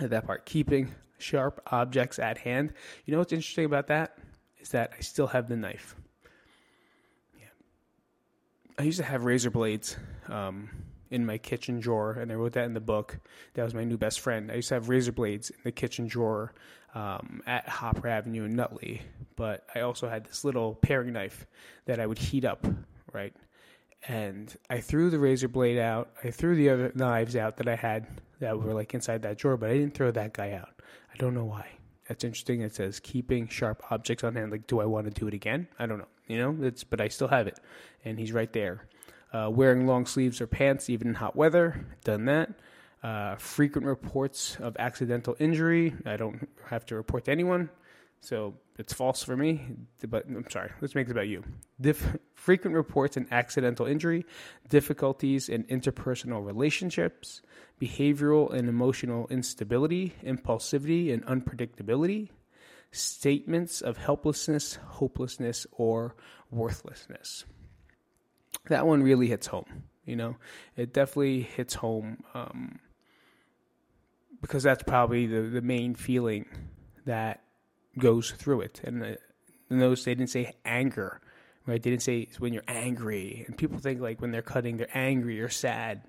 At 0.00 0.10
that 0.10 0.24
part, 0.24 0.46
keeping 0.46 0.94
sharp 1.18 1.60
objects 1.70 2.18
at 2.18 2.38
hand. 2.38 2.72
You 3.04 3.12
know 3.12 3.18
what's 3.18 3.32
interesting 3.32 3.66
about 3.66 3.88
that 3.88 4.16
is 4.58 4.70
that 4.70 4.92
I 4.96 5.02
still 5.02 5.26
have 5.26 5.48
the 5.48 5.56
knife. 5.56 5.94
I 8.78 8.82
used 8.84 8.98
to 8.98 9.04
have 9.04 9.24
razor 9.24 9.50
blades 9.50 9.96
um, 10.28 10.70
in 11.10 11.26
my 11.26 11.38
kitchen 11.38 11.78
drawer, 11.80 12.12
and 12.12 12.32
I 12.32 12.34
wrote 12.36 12.52
that 12.52 12.64
in 12.64 12.74
the 12.74 12.80
book. 12.80 13.18
That 13.54 13.64
was 13.64 13.74
my 13.74 13.84
new 13.84 13.98
best 13.98 14.20
friend. 14.20 14.50
I 14.50 14.56
used 14.56 14.68
to 14.68 14.74
have 14.74 14.88
razor 14.88 15.12
blades 15.12 15.50
in 15.50 15.58
the 15.64 15.72
kitchen 15.72 16.06
drawer 16.06 16.54
um, 16.94 17.42
at 17.46 17.68
Hopper 17.68 18.08
Avenue 18.08 18.44
in 18.44 18.56
Nutley, 18.56 19.02
but 19.36 19.66
I 19.74 19.80
also 19.80 20.08
had 20.08 20.24
this 20.24 20.44
little 20.44 20.74
paring 20.74 21.12
knife 21.12 21.46
that 21.84 22.00
I 22.00 22.06
would 22.06 22.18
heat 22.18 22.44
up, 22.44 22.66
right? 23.12 23.34
And 24.08 24.54
I 24.68 24.80
threw 24.80 25.10
the 25.10 25.18
razor 25.18 25.48
blade 25.48 25.78
out. 25.78 26.10
I 26.24 26.30
threw 26.30 26.56
the 26.56 26.70
other 26.70 26.92
knives 26.94 27.36
out 27.36 27.58
that 27.58 27.68
I 27.68 27.76
had 27.76 28.06
that 28.40 28.58
were 28.58 28.74
like 28.74 28.94
inside 28.94 29.22
that 29.22 29.38
drawer, 29.38 29.56
but 29.56 29.70
I 29.70 29.74
didn't 29.74 29.94
throw 29.94 30.10
that 30.10 30.32
guy 30.32 30.52
out. 30.52 30.70
I 31.12 31.16
don't 31.18 31.34
know 31.34 31.44
why. 31.44 31.66
That's 32.08 32.24
interesting. 32.24 32.60
It 32.60 32.74
says 32.74 33.00
keeping 33.00 33.48
sharp 33.48 33.82
objects 33.90 34.24
on 34.24 34.34
hand. 34.34 34.50
Like, 34.50 34.66
do 34.66 34.80
I 34.80 34.84
want 34.84 35.06
to 35.06 35.10
do 35.12 35.28
it 35.28 35.34
again? 35.34 35.68
I 35.78 35.86
don't 35.86 35.98
know. 35.98 36.08
You 36.26 36.38
know, 36.38 36.66
it's 36.66 36.84
but 36.84 37.00
I 37.00 37.08
still 37.08 37.28
have 37.28 37.46
it, 37.46 37.58
and 38.04 38.18
he's 38.18 38.32
right 38.32 38.52
there. 38.52 38.86
Uh, 39.32 39.48
wearing 39.50 39.86
long 39.86 40.06
sleeves 40.06 40.40
or 40.40 40.46
pants 40.46 40.90
even 40.90 41.08
in 41.08 41.14
hot 41.14 41.36
weather. 41.36 41.86
Done 42.04 42.26
that. 42.26 42.50
Uh, 43.02 43.36
frequent 43.36 43.86
reports 43.86 44.56
of 44.60 44.76
accidental 44.78 45.36
injury. 45.38 45.94
I 46.06 46.16
don't 46.16 46.48
have 46.66 46.86
to 46.86 46.94
report 46.94 47.24
to 47.24 47.32
anyone, 47.32 47.70
so 48.20 48.54
it's 48.78 48.92
false 48.92 49.22
for 49.22 49.36
me. 49.36 49.66
But 50.06 50.26
I'm 50.26 50.48
sorry. 50.50 50.70
Let's 50.80 50.94
make 50.94 51.08
it 51.08 51.12
about 51.12 51.28
you. 51.28 51.44
Dif- 51.80 52.16
frequent 52.34 52.76
reports 52.76 53.16
and 53.16 53.26
accidental 53.30 53.86
injury, 53.86 54.24
difficulties 54.68 55.48
in 55.48 55.64
interpersonal 55.64 56.44
relationships, 56.44 57.42
behavioral 57.80 58.52
and 58.52 58.68
emotional 58.68 59.26
instability, 59.28 60.14
impulsivity, 60.24 61.12
and 61.12 61.24
unpredictability 61.26 62.30
statements 62.92 63.80
of 63.80 63.96
helplessness, 63.96 64.74
hopelessness, 64.74 65.66
or 65.72 66.14
worthlessness. 66.50 67.44
That 68.68 68.86
one 68.86 69.02
really 69.02 69.26
hits 69.26 69.46
home. 69.46 69.84
You 70.04 70.16
know, 70.16 70.36
it 70.76 70.92
definitely 70.92 71.42
hits 71.42 71.74
home 71.74 72.22
um, 72.34 72.80
because 74.40 74.62
that's 74.62 74.82
probably 74.82 75.26
the, 75.26 75.42
the 75.42 75.62
main 75.62 75.94
feeling 75.94 76.46
that 77.06 77.42
goes 77.98 78.30
through 78.30 78.62
it. 78.62 78.80
And 78.84 79.02
uh, 79.02 79.14
notice 79.70 80.04
they 80.04 80.14
didn't 80.14 80.30
say 80.30 80.52
anger, 80.64 81.20
right? 81.66 81.82
They 81.82 81.90
didn't 81.90 82.02
say 82.02 82.28
when 82.38 82.52
you're 82.52 82.62
angry. 82.68 83.44
And 83.46 83.56
people 83.56 83.78
think 83.78 84.00
like 84.00 84.20
when 84.20 84.30
they're 84.30 84.42
cutting, 84.42 84.76
they're 84.76 84.96
angry 84.96 85.40
or 85.40 85.48
sad. 85.48 86.02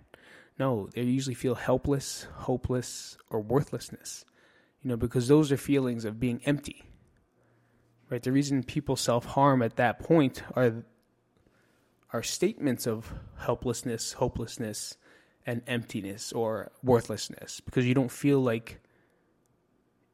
No, 0.60 0.88
they 0.94 1.02
usually 1.02 1.34
feel 1.34 1.56
helpless, 1.56 2.28
hopeless, 2.34 3.18
or 3.30 3.42
worthlessness 3.42 4.26
you 4.84 4.90
know, 4.90 4.98
because 4.98 5.28
those 5.28 5.52
are 5.52 5.58
feelings 5.58 6.06
of 6.06 6.20
being 6.20 6.42
empty. 6.46 6.84
Right? 8.10 8.22
The 8.22 8.32
reason 8.32 8.64
people 8.64 8.96
self-harm 8.96 9.62
at 9.62 9.78
that 9.78 10.00
point 10.00 10.44
are 10.56 10.84
are 12.12 12.22
statements 12.22 12.86
of 12.86 13.12
helplessness, 13.40 14.14
hopelessness, 14.14 14.98
and 15.48 15.64
emptiness 15.66 16.32
or 16.32 16.72
worthlessness 16.84 17.60
because 17.62 17.88
you 17.88 17.96
don't 17.96 18.12
feel 18.12 18.40
like 18.40 18.83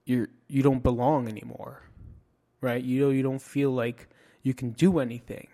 you're 0.10 0.30
you 0.48 0.63
don't 0.63 0.84
belong 0.84 1.28
anymore. 1.28 1.84
Right? 2.62 2.84
You 2.84 3.01
know 3.01 3.10
you 3.10 3.24
don't 3.24 3.42
feel 3.42 3.72
like 3.72 4.10
you 4.44 4.54
can 4.54 4.72
do 4.72 5.00
anything 5.00 5.48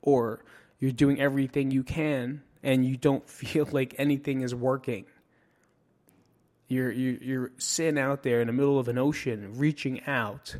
or 0.00 0.44
you're 0.78 0.92
doing 0.92 1.20
everything 1.20 1.70
you 1.70 1.82
can 1.82 2.42
and 2.62 2.86
you 2.86 2.96
don't 2.96 3.28
feel 3.42 3.68
like 3.70 3.94
anything 3.98 4.40
is 4.40 4.54
working 4.54 5.04
you're, 6.68 6.90
you're, 6.90 7.22
you're 7.22 7.50
sitting 7.58 7.98
out 7.98 8.22
there 8.22 8.40
in 8.40 8.48
the 8.48 8.52
middle 8.52 8.78
of 8.78 8.88
an 8.88 8.98
ocean, 8.98 9.52
reaching 9.56 10.04
out, 10.06 10.56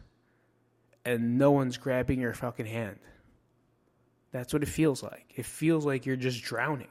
and 1.05 1.39
no 1.39 1.51
one's 1.51 1.77
grabbing 1.77 2.21
your 2.21 2.33
fucking 2.33 2.67
hand. 2.67 2.99
That's 4.33 4.53
what 4.53 4.63
it 4.63 4.69
feels 4.69 5.03
like. 5.03 5.33
It 5.35 5.47
feels 5.47 5.85
like 5.85 6.07
you're 6.07 6.17
just 6.17 6.43
drowning. 6.43 6.89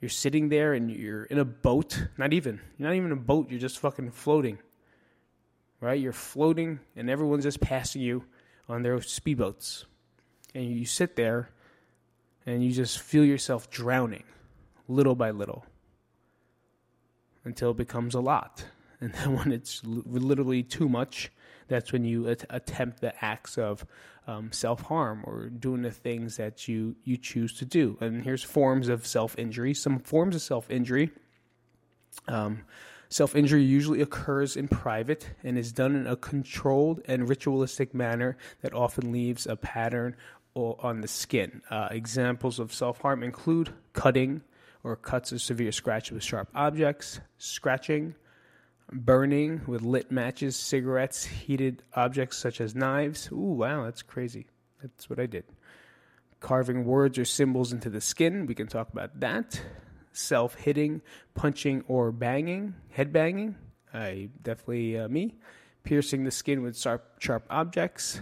You're 0.00 0.08
sitting 0.08 0.48
there 0.48 0.74
and 0.74 0.90
you're 0.90 1.24
in 1.24 1.38
a 1.38 1.44
boat. 1.44 2.08
Not 2.18 2.32
even. 2.32 2.60
You're 2.76 2.88
not 2.88 2.96
even 2.96 3.12
a 3.12 3.16
boat. 3.16 3.50
You're 3.50 3.60
just 3.60 3.78
fucking 3.78 4.10
floating. 4.10 4.58
Right? 5.82 6.00
You're 6.00 6.12
floating 6.14 6.80
and 6.96 7.10
everyone's 7.10 7.44
just 7.44 7.60
passing 7.60 8.02
you 8.02 8.24
on 8.70 8.82
their 8.82 8.98
speedboats. 9.00 9.84
And 10.54 10.66
you 10.66 10.86
sit 10.86 11.16
there 11.16 11.50
and 12.46 12.64
you 12.64 12.72
just 12.72 13.00
feel 13.00 13.24
yourself 13.24 13.70
drowning 13.70 14.24
little 14.88 15.16
by 15.16 15.32
little 15.32 15.66
until 17.44 17.72
it 17.72 17.78
becomes 17.78 18.14
a 18.14 18.20
lot. 18.20 18.64
And 19.02 19.12
then 19.14 19.36
when 19.36 19.52
it's 19.52 19.82
literally 19.84 20.62
too 20.62 20.88
much, 20.88 21.32
That's 21.68 21.92
when 21.92 22.04
you 22.04 22.28
at- 22.28 22.44
attempt 22.50 23.00
the 23.00 23.12
acts 23.24 23.58
of 23.58 23.86
um, 24.28 24.52
self 24.52 24.82
harm 24.82 25.24
or 25.26 25.48
doing 25.48 25.82
the 25.82 25.90
things 25.90 26.36
that 26.36 26.68
you 26.68 26.96
you 27.04 27.16
choose 27.16 27.54
to 27.60 27.64
do. 27.64 27.98
And 28.00 28.24
here's 28.24 28.44
forms 28.44 28.88
of 28.88 29.06
self 29.06 29.38
injury. 29.38 29.74
Some 29.74 29.98
forms 29.98 30.36
of 30.36 30.42
self 30.42 30.70
injury. 30.70 31.10
Um, 32.28 32.64
Self 33.12 33.36
injury 33.36 33.62
usually 33.62 34.00
occurs 34.00 34.56
in 34.56 34.68
private 34.68 35.28
and 35.44 35.58
is 35.58 35.70
done 35.70 35.94
in 35.94 36.06
a 36.06 36.16
controlled 36.16 37.02
and 37.04 37.28
ritualistic 37.28 37.92
manner 37.92 38.38
that 38.62 38.72
often 38.72 39.12
leaves 39.12 39.46
a 39.46 39.54
pattern 39.54 40.16
on 40.56 41.02
the 41.02 41.08
skin. 41.08 41.60
Uh, 41.68 41.88
examples 41.90 42.58
of 42.58 42.72
self 42.72 43.02
harm 43.02 43.22
include 43.22 43.68
cutting 43.92 44.40
or 44.82 44.96
cuts 44.96 45.30
or 45.30 45.38
severe 45.38 45.72
scratches 45.72 46.12
with 46.12 46.22
sharp 46.22 46.48
objects, 46.54 47.20
scratching, 47.36 48.14
burning 48.90 49.60
with 49.66 49.82
lit 49.82 50.10
matches, 50.10 50.56
cigarettes, 50.56 51.24
heated 51.24 51.82
objects 51.92 52.38
such 52.38 52.62
as 52.62 52.74
knives. 52.74 53.28
Ooh, 53.30 53.36
wow, 53.36 53.84
that's 53.84 54.00
crazy. 54.00 54.46
That's 54.80 55.10
what 55.10 55.20
I 55.20 55.26
did. 55.26 55.44
Carving 56.40 56.86
words 56.86 57.18
or 57.18 57.26
symbols 57.26 57.74
into 57.74 57.90
the 57.90 58.00
skin. 58.00 58.46
We 58.46 58.54
can 58.54 58.68
talk 58.68 58.88
about 58.88 59.20
that 59.20 59.60
self 60.12 60.54
hitting, 60.54 61.02
punching, 61.34 61.84
or 61.88 62.12
banging, 62.12 62.74
head 62.90 63.12
banging. 63.12 63.56
I 63.92 64.28
definitely 64.42 64.98
uh, 64.98 65.08
me. 65.08 65.36
Piercing 65.84 66.24
the 66.24 66.30
skin 66.30 66.62
with 66.62 66.78
sharp, 66.78 67.04
sharp 67.18 67.44
objects, 67.50 68.20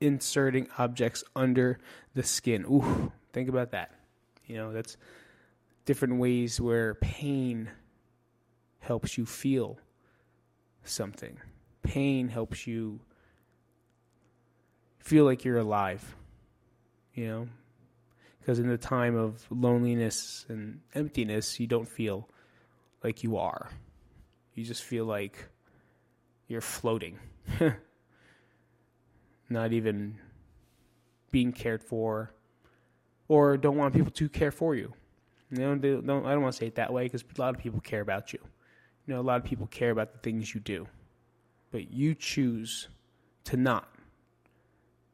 inserting 0.00 0.68
objects 0.78 1.24
under 1.34 1.78
the 2.14 2.22
skin. 2.22 2.64
Ooh, 2.64 3.12
think 3.32 3.48
about 3.48 3.72
that. 3.72 3.92
You 4.46 4.56
know, 4.56 4.72
that's 4.72 4.96
different 5.84 6.18
ways 6.18 6.60
where 6.60 6.94
pain 6.94 7.70
helps 8.80 9.16
you 9.18 9.26
feel 9.26 9.78
something. 10.84 11.38
Pain 11.82 12.28
helps 12.28 12.66
you 12.66 13.00
feel 14.98 15.24
like 15.24 15.44
you're 15.44 15.58
alive. 15.58 16.16
You 17.14 17.26
know, 17.26 17.48
because 18.42 18.58
in 18.58 18.66
the 18.66 18.76
time 18.76 19.14
of 19.14 19.46
loneliness 19.50 20.44
and 20.48 20.80
emptiness, 20.96 21.60
you 21.60 21.68
don't 21.68 21.88
feel 21.88 22.28
like 23.04 23.22
you 23.22 23.36
are. 23.36 23.70
You 24.56 24.64
just 24.64 24.82
feel 24.82 25.04
like 25.04 25.46
you're 26.48 26.60
floating. 26.60 27.20
Not 29.48 29.72
even 29.72 30.16
being 31.30 31.52
cared 31.52 31.84
for 31.84 32.34
or 33.28 33.56
don't 33.56 33.76
want 33.76 33.94
people 33.94 34.10
to 34.10 34.28
care 34.28 34.50
for 34.50 34.74
you. 34.74 34.92
You 35.52 35.58
know, 35.58 35.76
don't, 35.76 36.26
I 36.26 36.32
don't 36.32 36.42
want 36.42 36.54
to 36.54 36.58
say 36.58 36.66
it 36.66 36.74
that 36.74 36.92
way 36.92 37.04
because 37.04 37.22
a 37.22 37.40
lot 37.40 37.54
of 37.54 37.60
people 37.60 37.78
care 37.80 38.00
about 38.00 38.32
you. 38.32 38.40
You 39.06 39.14
know, 39.14 39.20
a 39.20 39.22
lot 39.22 39.36
of 39.36 39.44
people 39.44 39.68
care 39.68 39.92
about 39.92 40.12
the 40.12 40.18
things 40.18 40.52
you 40.52 40.60
do. 40.60 40.88
But 41.70 41.92
you 41.92 42.16
choose 42.16 42.88
to 43.44 43.56
not 43.56 43.88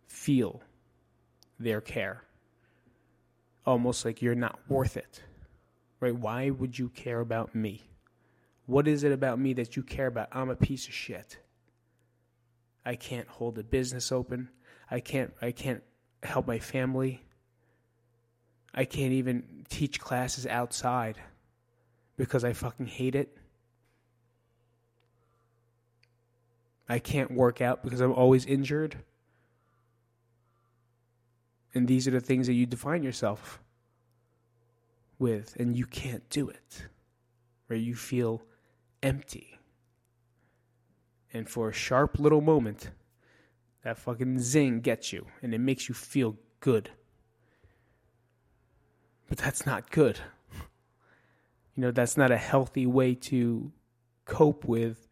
feel 0.07 0.63
their 1.59 1.83
care 1.83 2.23
almost 3.67 4.05
like 4.05 4.23
you're 4.23 4.35
not 4.35 4.59
worth 4.69 4.97
it. 4.97 5.23
Right? 6.01 6.15
Why 6.15 6.51
would 6.51 6.79
you 6.79 6.89
care 6.91 7.21
about 7.21 7.55
me? 7.55 7.83
What 8.67 8.87
is 8.87 9.03
it 9.03 9.13
about 9.13 9.39
me 9.39 9.55
that 9.55 9.77
you 9.77 9.83
care 9.83 10.07
about? 10.07 10.29
I'm 10.33 10.51
a 10.51 10.57
piece 10.57 10.87
of 10.87 10.95
shit. 10.95 11.39
I 12.85 12.97
can't 12.97 13.29
hold 13.29 13.59
a 13.59 13.65
business 13.65 14.13
open. 14.13 14.51
I 14.91 15.01
can't 15.01 15.33
I 15.43 15.53
can't 15.53 15.83
help 16.23 16.47
my 16.47 16.59
family. 16.59 17.23
I 18.75 18.85
can't 18.85 19.13
even 19.13 19.65
teach 19.69 19.99
classes 19.99 20.47
outside 20.47 21.19
because 22.17 22.45
I 22.45 22.53
fucking 22.53 22.87
hate 22.87 23.15
it. 23.15 23.37
I 26.89 26.99
can't 26.99 27.31
work 27.31 27.61
out 27.61 27.83
because 27.83 28.01
I'm 28.01 28.13
always 28.13 28.47
injured. 28.47 28.97
And 31.75 31.87
these 31.87 32.09
are 32.09 32.13
the 32.13 32.21
things 32.21 32.47
that 32.47 32.55
you 32.55 32.67
define 32.67 33.03
yourself 33.03 33.61
with, 35.19 35.57
and 35.59 35.77
you 35.77 35.87
can't 35.87 36.29
do 36.31 36.49
it. 36.49 36.87
Where 37.67 37.79
you 37.79 37.95
feel 37.95 38.43
empty. 39.03 39.59
And 41.33 41.49
for 41.49 41.69
a 41.69 41.73
sharp 41.73 42.19
little 42.19 42.41
moment, 42.41 42.91
that 43.83 43.99
fucking 43.99 44.39
zing 44.39 44.81
gets 44.81 45.13
you, 45.13 45.27
and 45.43 45.53
it 45.53 45.59
makes 45.59 45.89
you 45.89 45.95
feel 45.95 46.37
good. 46.61 46.91
But 49.29 49.39
that's 49.39 49.67
not 49.67 49.91
good. 49.91 50.19
You 51.77 51.83
know, 51.83 51.91
that's 51.91 52.17
not 52.17 52.31
a 52.31 52.39
healthy 52.39 52.87
way 52.87 53.15
to 53.15 53.71
cope 54.25 54.65
with 54.65 55.07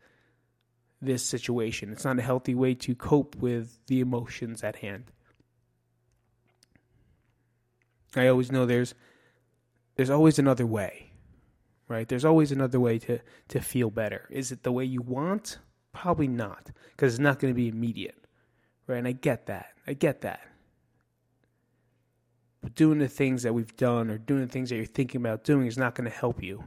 this 1.00 1.22
situation. 1.22 1.92
It's 1.92 2.04
not 2.04 2.18
a 2.18 2.22
healthy 2.22 2.54
way 2.54 2.74
to 2.74 2.94
cope 2.94 3.36
with 3.36 3.78
the 3.86 4.00
emotions 4.00 4.64
at 4.64 4.76
hand. 4.76 5.12
I 8.16 8.28
always 8.28 8.50
know 8.52 8.66
there's 8.66 8.94
there's 9.96 10.10
always 10.10 10.38
another 10.38 10.66
way. 10.66 11.12
Right? 11.88 12.08
There's 12.08 12.24
always 12.24 12.50
another 12.50 12.80
way 12.80 12.98
to 13.00 13.20
to 13.48 13.60
feel 13.60 13.90
better. 13.90 14.26
Is 14.30 14.52
it 14.52 14.62
the 14.62 14.72
way 14.72 14.84
you 14.84 15.02
want? 15.02 15.58
Probably 15.92 16.28
not, 16.28 16.70
because 16.90 17.14
it's 17.14 17.20
not 17.20 17.38
going 17.38 17.52
to 17.52 17.56
be 17.56 17.68
immediate. 17.68 18.26
Right? 18.86 18.98
And 18.98 19.08
I 19.08 19.12
get 19.12 19.46
that. 19.46 19.68
I 19.86 19.94
get 19.94 20.20
that. 20.22 20.40
But 22.60 22.74
doing 22.74 22.98
the 22.98 23.08
things 23.08 23.44
that 23.44 23.54
we've 23.54 23.76
done 23.76 24.10
or 24.10 24.18
doing 24.18 24.40
the 24.40 24.48
things 24.48 24.70
that 24.70 24.76
you're 24.76 24.84
thinking 24.84 25.20
about 25.20 25.44
doing 25.44 25.66
is 25.66 25.78
not 25.78 25.94
going 25.94 26.10
to 26.10 26.16
help 26.16 26.42
you. 26.42 26.64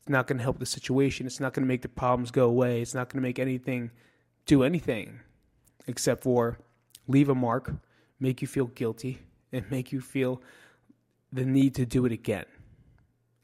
It's 0.00 0.10
not 0.10 0.26
going 0.26 0.38
to 0.38 0.42
help 0.42 0.58
the 0.58 0.66
situation. 0.66 1.26
It's 1.26 1.40
not 1.40 1.54
going 1.54 1.64
to 1.64 1.68
make 1.68 1.82
the 1.82 1.88
problems 1.88 2.30
go 2.30 2.46
away. 2.46 2.82
It's 2.82 2.94
not 2.94 3.08
going 3.08 3.22
to 3.22 3.26
make 3.26 3.38
anything 3.38 3.90
do 4.44 4.62
anything 4.62 5.20
except 5.86 6.22
for 6.22 6.58
leave 7.08 7.28
a 7.28 7.34
mark, 7.34 7.72
make 8.20 8.42
you 8.42 8.48
feel 8.48 8.66
guilty, 8.66 9.20
and 9.52 9.64
mm-hmm. 9.64 9.74
make 9.74 9.92
you 9.92 10.00
feel 10.00 10.42
the 11.32 11.44
need 11.44 11.74
to 11.76 11.86
do 11.86 12.04
it 12.04 12.12
again 12.12 12.44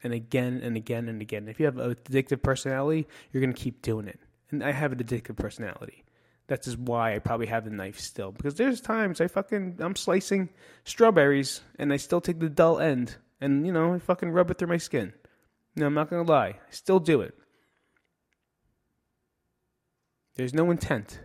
and 0.03 0.13
again 0.13 0.61
and 0.63 0.77
again 0.77 1.07
and 1.09 1.21
again. 1.21 1.47
If 1.47 1.59
you 1.59 1.65
have 1.65 1.77
an 1.77 1.95
addictive 1.95 2.41
personality, 2.41 3.07
you're 3.31 3.41
going 3.41 3.53
to 3.53 3.61
keep 3.61 3.81
doing 3.81 4.07
it. 4.07 4.19
And 4.51 4.63
I 4.63 4.71
have 4.71 4.91
an 4.91 4.99
addictive 4.99 5.35
personality. 5.35 6.03
That's 6.47 6.65
just 6.65 6.79
why 6.79 7.15
I 7.15 7.19
probably 7.19 7.45
have 7.47 7.65
the 7.65 7.69
knife 7.69 7.99
still. 7.99 8.31
Because 8.31 8.55
there's 8.55 8.81
times 8.81 9.21
I 9.21 9.27
fucking, 9.27 9.77
I'm 9.79 9.95
slicing 9.95 10.49
strawberries 10.83 11.61
and 11.77 11.93
I 11.93 11.97
still 11.97 12.21
take 12.21 12.39
the 12.39 12.49
dull 12.49 12.79
end 12.79 13.17
and, 13.39 13.65
you 13.65 13.71
know, 13.71 13.93
I 13.93 13.99
fucking 13.99 14.31
rub 14.31 14.49
it 14.49 14.57
through 14.57 14.69
my 14.69 14.77
skin. 14.77 15.13
No, 15.75 15.85
I'm 15.85 15.93
not 15.93 16.09
going 16.09 16.25
to 16.25 16.31
lie. 16.31 16.47
I 16.47 16.71
still 16.71 16.99
do 16.99 17.21
it. 17.21 17.35
There's 20.35 20.53
no 20.53 20.71
intent. 20.71 21.19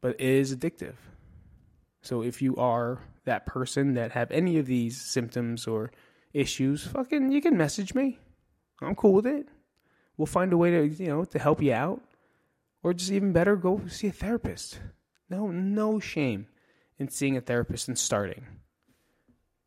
But 0.00 0.16
it 0.16 0.20
is 0.20 0.54
addictive. 0.54 0.94
So 2.02 2.22
if 2.22 2.42
you 2.42 2.56
are 2.56 3.00
that 3.24 3.46
person 3.46 3.94
that 3.94 4.12
have 4.12 4.30
any 4.30 4.58
of 4.58 4.66
these 4.66 5.00
symptoms 5.00 5.66
or 5.66 5.92
issues, 6.32 6.84
fucking 6.86 7.30
you 7.30 7.40
can 7.40 7.56
message 7.56 7.94
me. 7.94 8.18
I'm 8.80 8.96
cool 8.96 9.12
with 9.12 9.26
it. 9.26 9.48
We'll 10.16 10.26
find 10.26 10.52
a 10.52 10.56
way 10.56 10.70
to, 10.72 10.86
you 10.86 11.08
know, 11.08 11.24
to 11.24 11.38
help 11.38 11.62
you 11.62 11.72
out. 11.72 12.02
Or 12.82 12.92
just 12.92 13.12
even 13.12 13.32
better, 13.32 13.54
go 13.54 13.80
see 13.88 14.08
a 14.08 14.12
therapist. 14.12 14.80
No, 15.30 15.48
no 15.48 16.00
shame 16.00 16.48
in 16.98 17.08
seeing 17.08 17.36
a 17.36 17.40
therapist 17.40 17.86
and 17.86 17.96
starting. 17.96 18.44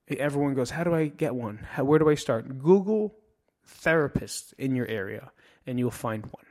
Everyone 0.09 0.53
goes, 0.53 0.69
How 0.69 0.83
do 0.83 0.93
I 0.93 1.07
get 1.07 1.33
one? 1.33 1.65
How, 1.71 1.85
where 1.85 1.97
do 1.97 2.09
I 2.09 2.15
start? 2.15 2.59
Google 2.59 3.15
therapist 3.65 4.53
in 4.57 4.75
your 4.75 4.87
area 4.87 5.31
and 5.65 5.79
you'll 5.79 5.91
find 5.91 6.25
one. 6.25 6.45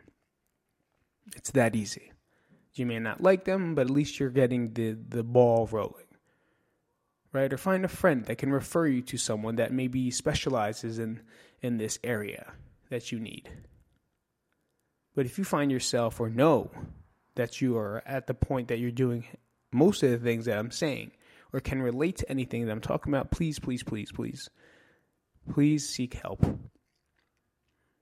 It's 1.36 1.50
that 1.52 1.76
easy. 1.76 2.13
You 2.74 2.86
may 2.86 2.98
not 2.98 3.20
like 3.20 3.44
them, 3.44 3.74
but 3.74 3.82
at 3.82 3.90
least 3.90 4.18
you're 4.18 4.30
getting 4.30 4.72
the, 4.72 4.96
the 5.08 5.22
ball 5.22 5.68
rolling. 5.70 6.06
Right? 7.32 7.52
Or 7.52 7.58
find 7.58 7.84
a 7.84 7.88
friend 7.88 8.24
that 8.26 8.38
can 8.38 8.52
refer 8.52 8.86
you 8.86 9.02
to 9.02 9.16
someone 9.16 9.56
that 9.56 9.72
maybe 9.72 10.10
specializes 10.10 10.98
in, 10.98 11.22
in 11.62 11.78
this 11.78 11.98
area 12.04 12.52
that 12.90 13.10
you 13.10 13.18
need. 13.18 13.50
But 15.14 15.26
if 15.26 15.38
you 15.38 15.44
find 15.44 15.70
yourself 15.70 16.20
or 16.20 16.28
know 16.28 16.70
that 17.36 17.60
you 17.60 17.76
are 17.76 18.02
at 18.06 18.26
the 18.26 18.34
point 18.34 18.68
that 18.68 18.78
you're 18.78 18.90
doing 18.90 19.24
most 19.72 20.02
of 20.02 20.10
the 20.10 20.18
things 20.18 20.44
that 20.44 20.58
I'm 20.58 20.70
saying 20.70 21.12
or 21.52 21.60
can 21.60 21.82
relate 21.82 22.16
to 22.16 22.30
anything 22.30 22.66
that 22.66 22.72
I'm 22.72 22.80
talking 22.80 23.12
about, 23.12 23.30
please, 23.30 23.58
please, 23.58 23.82
please, 23.82 24.10
please, 24.12 24.48
please 25.52 25.88
seek 25.88 26.14
help. 26.14 26.44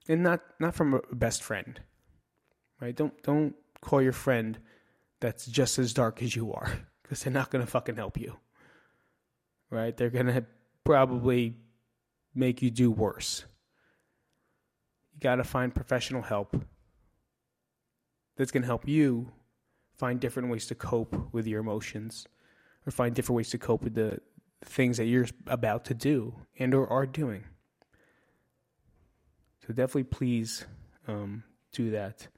And 0.08 0.22
not 0.22 0.40
not 0.58 0.74
from 0.74 0.94
a 0.94 1.14
best 1.14 1.42
friend. 1.42 1.80
Right? 2.80 2.96
Don't 2.96 3.22
don't 3.22 3.54
call 3.82 4.00
your 4.00 4.12
friend 4.12 4.58
that's 5.20 5.46
just 5.46 5.78
as 5.78 5.92
dark 5.92 6.22
as 6.22 6.34
you 6.34 6.52
are 6.52 6.78
because 7.02 7.22
they're 7.22 7.32
not 7.32 7.50
going 7.50 7.64
to 7.64 7.70
fucking 7.70 7.96
help 7.96 8.18
you. 8.18 8.38
Right? 9.70 9.96
They're 9.96 10.10
going 10.10 10.26
to 10.26 10.44
probably 10.84 11.56
make 12.34 12.62
you 12.62 12.70
do 12.70 12.90
worse. 12.90 13.44
You 15.14 15.20
got 15.20 15.36
to 15.36 15.44
find 15.44 15.74
professional 15.74 16.22
help 16.22 16.56
that's 18.36 18.50
going 18.50 18.62
to 18.62 18.66
help 18.66 18.88
you 18.88 19.30
find 19.98 20.18
different 20.18 20.50
ways 20.50 20.66
to 20.66 20.74
cope 20.74 21.14
with 21.32 21.46
your 21.46 21.60
emotions 21.60 22.26
or 22.86 22.90
find 22.90 23.14
different 23.14 23.36
ways 23.36 23.50
to 23.50 23.58
cope 23.58 23.84
with 23.84 23.94
the 23.94 24.18
things 24.64 24.96
that 24.96 25.04
you're 25.04 25.26
about 25.46 25.84
to 25.86 25.94
do 25.94 26.34
and 26.58 26.74
or 26.74 26.88
are 26.88 27.06
doing. 27.06 27.44
So 29.60 29.68
definitely 29.68 30.04
please 30.04 30.64
um, 31.06 31.44
do 31.72 31.90
that 31.90 32.28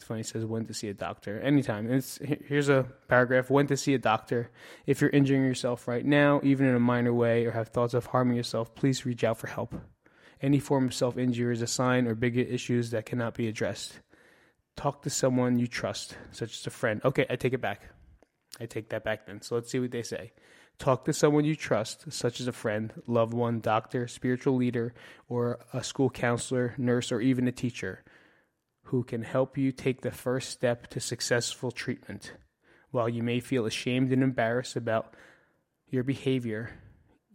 It's 0.00 0.06
funny. 0.06 0.20
It 0.20 0.26
says 0.28 0.46
when 0.46 0.64
to 0.64 0.72
see 0.72 0.88
a 0.88 0.94
doctor. 0.94 1.38
Anytime. 1.40 1.92
It's 1.92 2.18
here's 2.22 2.70
a 2.70 2.86
paragraph. 3.08 3.50
When 3.50 3.66
to 3.66 3.76
see 3.76 3.92
a 3.92 3.98
doctor. 3.98 4.50
If 4.86 5.02
you're 5.02 5.10
injuring 5.10 5.44
yourself 5.44 5.86
right 5.86 6.06
now, 6.06 6.40
even 6.42 6.66
in 6.66 6.74
a 6.74 6.80
minor 6.80 7.12
way, 7.12 7.44
or 7.44 7.50
have 7.50 7.68
thoughts 7.68 7.92
of 7.92 8.06
harming 8.06 8.38
yourself, 8.38 8.74
please 8.74 9.04
reach 9.04 9.24
out 9.24 9.36
for 9.36 9.48
help. 9.48 9.74
Any 10.40 10.58
form 10.58 10.86
of 10.86 10.94
self 10.94 11.18
injury 11.18 11.52
is 11.52 11.60
a 11.60 11.66
sign 11.66 12.06
or 12.06 12.14
bigger 12.14 12.40
issues 12.40 12.92
that 12.92 13.04
cannot 13.04 13.34
be 13.34 13.46
addressed. 13.46 14.00
Talk 14.74 15.02
to 15.02 15.10
someone 15.10 15.58
you 15.58 15.66
trust, 15.66 16.16
such 16.32 16.58
as 16.58 16.66
a 16.66 16.70
friend. 16.70 17.02
Okay, 17.04 17.26
I 17.28 17.36
take 17.36 17.52
it 17.52 17.60
back. 17.60 17.90
I 18.58 18.64
take 18.64 18.88
that 18.88 19.04
back 19.04 19.26
then. 19.26 19.42
So 19.42 19.54
let's 19.54 19.70
see 19.70 19.80
what 19.80 19.90
they 19.90 20.02
say. 20.02 20.32
Talk 20.78 21.04
to 21.04 21.12
someone 21.12 21.44
you 21.44 21.56
trust, 21.56 22.10
such 22.10 22.40
as 22.40 22.48
a 22.48 22.52
friend, 22.52 22.90
loved 23.06 23.34
one, 23.34 23.60
doctor, 23.60 24.08
spiritual 24.08 24.56
leader, 24.56 24.94
or 25.28 25.58
a 25.74 25.84
school 25.84 26.08
counselor, 26.08 26.74
nurse, 26.78 27.12
or 27.12 27.20
even 27.20 27.46
a 27.46 27.52
teacher 27.52 28.02
who 28.90 29.04
can 29.04 29.22
help 29.22 29.56
you 29.56 29.70
take 29.70 30.00
the 30.00 30.10
first 30.10 30.50
step 30.50 30.88
to 30.88 30.98
successful 30.98 31.70
treatment. 31.70 32.32
While 32.90 33.08
you 33.08 33.22
may 33.22 33.38
feel 33.38 33.64
ashamed 33.64 34.10
and 34.10 34.20
embarrassed 34.20 34.74
about 34.74 35.14
your 35.88 36.02
behavior, 36.02 36.72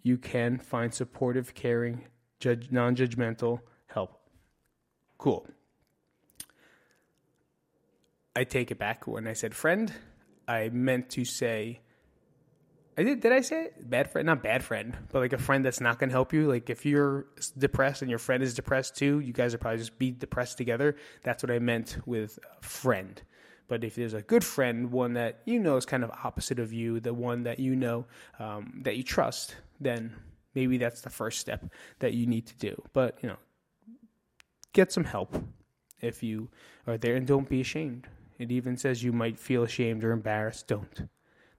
you 0.04 0.18
can 0.18 0.60
find 0.60 0.94
supportive, 0.94 1.54
caring, 1.54 2.08
judge, 2.41 2.72
non 2.72 2.94
judgmental 2.98 3.62
help. 3.88 4.20
Cool. 5.18 5.48
I 8.36 8.44
take 8.44 8.70
it 8.70 8.78
back 8.78 9.08
when 9.08 9.26
I 9.26 9.32
said 9.32 9.56
friend. 9.56 9.94
I 10.50 10.68
meant 10.74 11.10
to 11.12 11.24
say 11.24 11.80
I 12.97 13.03
did. 13.03 13.19
Did 13.19 13.34
I 13.34 13.41
say 13.41 13.65
it? 13.65 13.89
bad 13.89 14.10
friend? 14.10 14.25
Not 14.25 14.41
bad 14.41 14.63
friend, 14.63 14.97
but 15.12 15.19
like 15.19 15.34
a 15.34 15.38
friend 15.38 15.65
that's 15.65 15.81
not 15.81 15.99
going 15.99 16.10
to 16.10 16.13
help 16.13 16.31
you. 16.31 16.47
Like 16.47 16.69
if 16.69 16.86
you're 16.86 17.25
depressed 17.58 18.01
and 18.01 18.10
your 18.10 18.19
friend 18.19 18.41
is 18.41 18.53
depressed 18.53 18.95
too, 18.95 19.19
you 19.19 19.34
guys 19.34 19.53
are 19.53 19.58
probably 19.58 19.79
just 19.79 19.99
be 19.99 20.12
depressed 20.12 20.58
together. 20.58 20.95
That's 21.23 21.43
what 21.43 21.51
I 21.51 21.60
meant 21.60 21.97
with 22.05 22.39
friend. 22.62 23.21
But 23.67 23.84
if 23.84 23.95
there's 23.95 24.13
a 24.13 24.21
good 24.21 24.43
friend, 24.43 24.91
one 24.91 25.13
that 25.13 25.41
you 25.45 25.60
know 25.60 25.75
is 25.75 25.86
kind 25.86 26.03
of 26.03 26.12
opposite 26.23 26.60
of 26.60 26.71
you, 26.71 26.99
the 26.99 27.13
one 27.13 27.43
that 27.43 27.60
you 27.60 27.75
know 27.75 28.05
um, 28.39 28.81
that 28.84 28.95
you 28.95 29.03
trust, 29.03 29.55
then 29.81 30.13
maybe 30.53 30.77
that's 30.77 31.01
the 31.01 31.10
first 31.10 31.39
step 31.39 31.65
that 31.99 32.13
you 32.13 32.27
need 32.27 32.47
to 32.47 32.55
do. 32.55 32.81
But 32.93 33.17
you 33.21 33.27
know, 33.27 33.38
get 34.71 34.93
some 34.93 35.03
help 35.03 35.36
if 36.01 36.23
you 36.23 36.49
are 36.88 36.97
there, 36.97 37.15
and 37.15 37.27
don't 37.27 37.49
be 37.49 37.60
ashamed. 37.60 38.08
It 38.39 38.51
even 38.51 38.77
says 38.77 39.03
you 39.03 39.12
might 39.12 39.39
feel 39.39 39.63
ashamed 39.63 40.03
or 40.03 40.12
embarrassed. 40.12 40.67
Don't. 40.67 41.10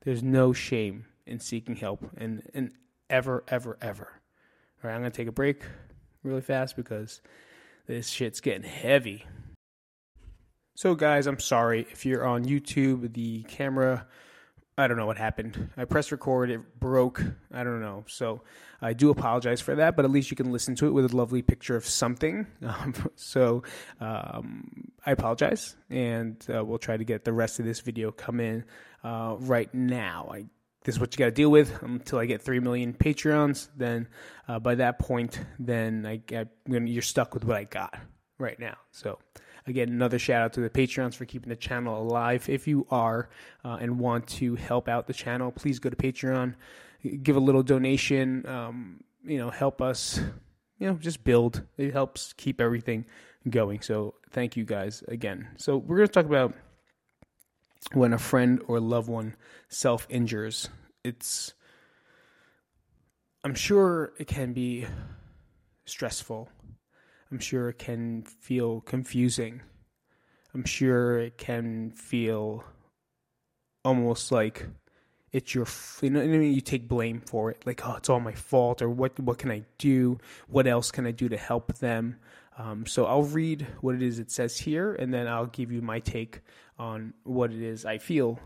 There's 0.02 0.22
no 0.22 0.52
shame 0.52 1.06
in 1.26 1.40
seeking 1.40 1.76
help 1.76 2.08
and, 2.16 2.42
and 2.54 2.72
ever, 3.10 3.44
ever, 3.48 3.76
ever. 3.80 4.08
All 4.82 4.88
right, 4.88 4.94
I'm 4.94 5.00
going 5.00 5.12
to 5.12 5.16
take 5.16 5.28
a 5.28 5.32
break 5.32 5.62
really 6.22 6.40
fast 6.40 6.76
because 6.76 7.20
this 7.86 8.08
shit's 8.08 8.40
getting 8.40 8.62
heavy. 8.68 9.24
So, 10.74 10.94
guys, 10.94 11.26
I'm 11.26 11.40
sorry 11.40 11.86
if 11.90 12.04
you're 12.04 12.26
on 12.26 12.44
YouTube, 12.44 13.14
the 13.14 13.44
camera, 13.44 14.06
I 14.76 14.86
don't 14.86 14.98
know 14.98 15.06
what 15.06 15.16
happened. 15.16 15.70
I 15.74 15.86
pressed 15.86 16.12
record, 16.12 16.50
it 16.50 16.78
broke. 16.78 17.22
I 17.50 17.64
don't 17.64 17.80
know. 17.80 18.04
So, 18.08 18.42
I 18.82 18.92
do 18.92 19.08
apologize 19.08 19.62
for 19.62 19.76
that, 19.76 19.96
but 19.96 20.04
at 20.04 20.10
least 20.10 20.30
you 20.30 20.36
can 20.36 20.52
listen 20.52 20.74
to 20.76 20.86
it 20.86 20.90
with 20.90 21.10
a 21.10 21.16
lovely 21.16 21.40
picture 21.40 21.76
of 21.76 21.86
something. 21.86 22.46
Um, 22.62 22.94
so, 23.14 23.62
um, 24.00 24.90
I 25.06 25.12
apologize, 25.12 25.76
and 25.88 26.44
uh, 26.54 26.62
we'll 26.62 26.78
try 26.78 26.96
to 26.96 27.04
get 27.04 27.24
the 27.24 27.32
rest 27.32 27.58
of 27.58 27.64
this 27.64 27.80
video 27.80 28.10
come 28.10 28.40
in 28.40 28.64
uh, 29.02 29.36
right 29.38 29.72
now. 29.72 30.28
I 30.30 30.44
this 30.86 30.94
is 30.94 31.00
what 31.00 31.12
you 31.12 31.18
got 31.18 31.24
to 31.24 31.32
deal 31.32 31.50
with 31.50 31.82
until 31.82 32.20
I 32.20 32.26
get 32.26 32.40
three 32.40 32.60
million 32.60 32.94
Patreons. 32.94 33.68
Then 33.76 34.06
uh, 34.46 34.60
by 34.60 34.76
that 34.76 35.00
point, 35.00 35.40
then 35.58 36.06
I, 36.06 36.22
I 36.32 36.46
you're 36.68 37.02
stuck 37.02 37.34
with 37.34 37.44
what 37.44 37.56
I 37.56 37.64
got 37.64 37.98
right 38.38 38.58
now. 38.58 38.76
So 38.92 39.18
again, 39.66 39.88
another 39.88 40.20
shout 40.20 40.42
out 40.42 40.52
to 40.52 40.60
the 40.60 40.70
Patreons 40.70 41.16
for 41.16 41.24
keeping 41.24 41.48
the 41.48 41.56
channel 41.56 42.00
alive. 42.00 42.48
If 42.48 42.68
you 42.68 42.86
are 42.88 43.28
uh, 43.64 43.78
and 43.80 43.98
want 43.98 44.28
to 44.28 44.54
help 44.54 44.88
out 44.88 45.08
the 45.08 45.12
channel, 45.12 45.50
please 45.50 45.80
go 45.80 45.90
to 45.90 45.96
Patreon, 45.96 46.54
give 47.20 47.34
a 47.34 47.40
little 47.40 47.64
donation. 47.64 48.46
Um, 48.46 49.00
you 49.24 49.38
know, 49.38 49.50
help 49.50 49.82
us. 49.82 50.20
You 50.78 50.88
know, 50.88 50.94
just 50.94 51.24
build. 51.24 51.62
It 51.78 51.94
helps 51.94 52.32
keep 52.34 52.60
everything 52.60 53.06
going. 53.50 53.80
So 53.80 54.14
thank 54.30 54.56
you 54.56 54.64
guys 54.64 55.02
again. 55.08 55.48
So 55.56 55.78
we're 55.78 55.96
gonna 55.96 56.08
talk 56.08 56.26
about 56.26 56.54
when 57.92 58.12
a 58.12 58.18
friend 58.18 58.60
or 58.66 58.80
loved 58.80 59.08
one 59.08 59.36
self 59.68 60.06
injures. 60.10 60.68
It's, 61.04 61.54
I'm 63.44 63.54
sure 63.54 64.12
it 64.18 64.26
can 64.26 64.52
be 64.52 64.86
stressful. 65.84 66.48
I'm 67.30 67.38
sure 67.38 67.68
it 67.68 67.78
can 67.78 68.22
feel 68.22 68.80
confusing. 68.80 69.62
I'm 70.54 70.64
sure 70.64 71.18
it 71.18 71.38
can 71.38 71.90
feel 71.90 72.64
almost 73.84 74.32
like 74.32 74.66
it's 75.32 75.54
your 75.54 75.66
you 76.02 76.10
know 76.10 76.20
I 76.22 76.26
mean 76.26 76.54
you 76.54 76.60
take 76.60 76.88
blame 76.88 77.20
for 77.20 77.50
it 77.50 77.64
like 77.66 77.86
oh 77.86 77.94
it's 77.96 78.08
all 78.08 78.20
my 78.20 78.32
fault 78.32 78.80
or 78.82 78.88
what 78.88 79.18
what 79.20 79.38
can 79.38 79.50
I 79.50 79.64
do 79.78 80.18
what 80.48 80.66
else 80.66 80.90
can 80.90 81.06
I 81.06 81.10
do 81.10 81.28
to 81.28 81.36
help 81.36 81.78
them 81.78 82.16
um, 82.56 82.86
so 82.86 83.04
I'll 83.04 83.22
read 83.22 83.66
what 83.80 83.94
it 83.94 84.02
is 84.02 84.18
it 84.18 84.30
says 84.30 84.58
here, 84.58 84.94
and 84.94 85.12
then 85.12 85.28
I'll 85.28 85.46
give 85.46 85.70
you 85.70 85.82
my 85.82 86.00
take 86.00 86.40
on 86.78 87.12
what 87.24 87.52
it 87.52 87.62
is 87.62 87.84
I 87.84 87.98
feel 87.98 88.38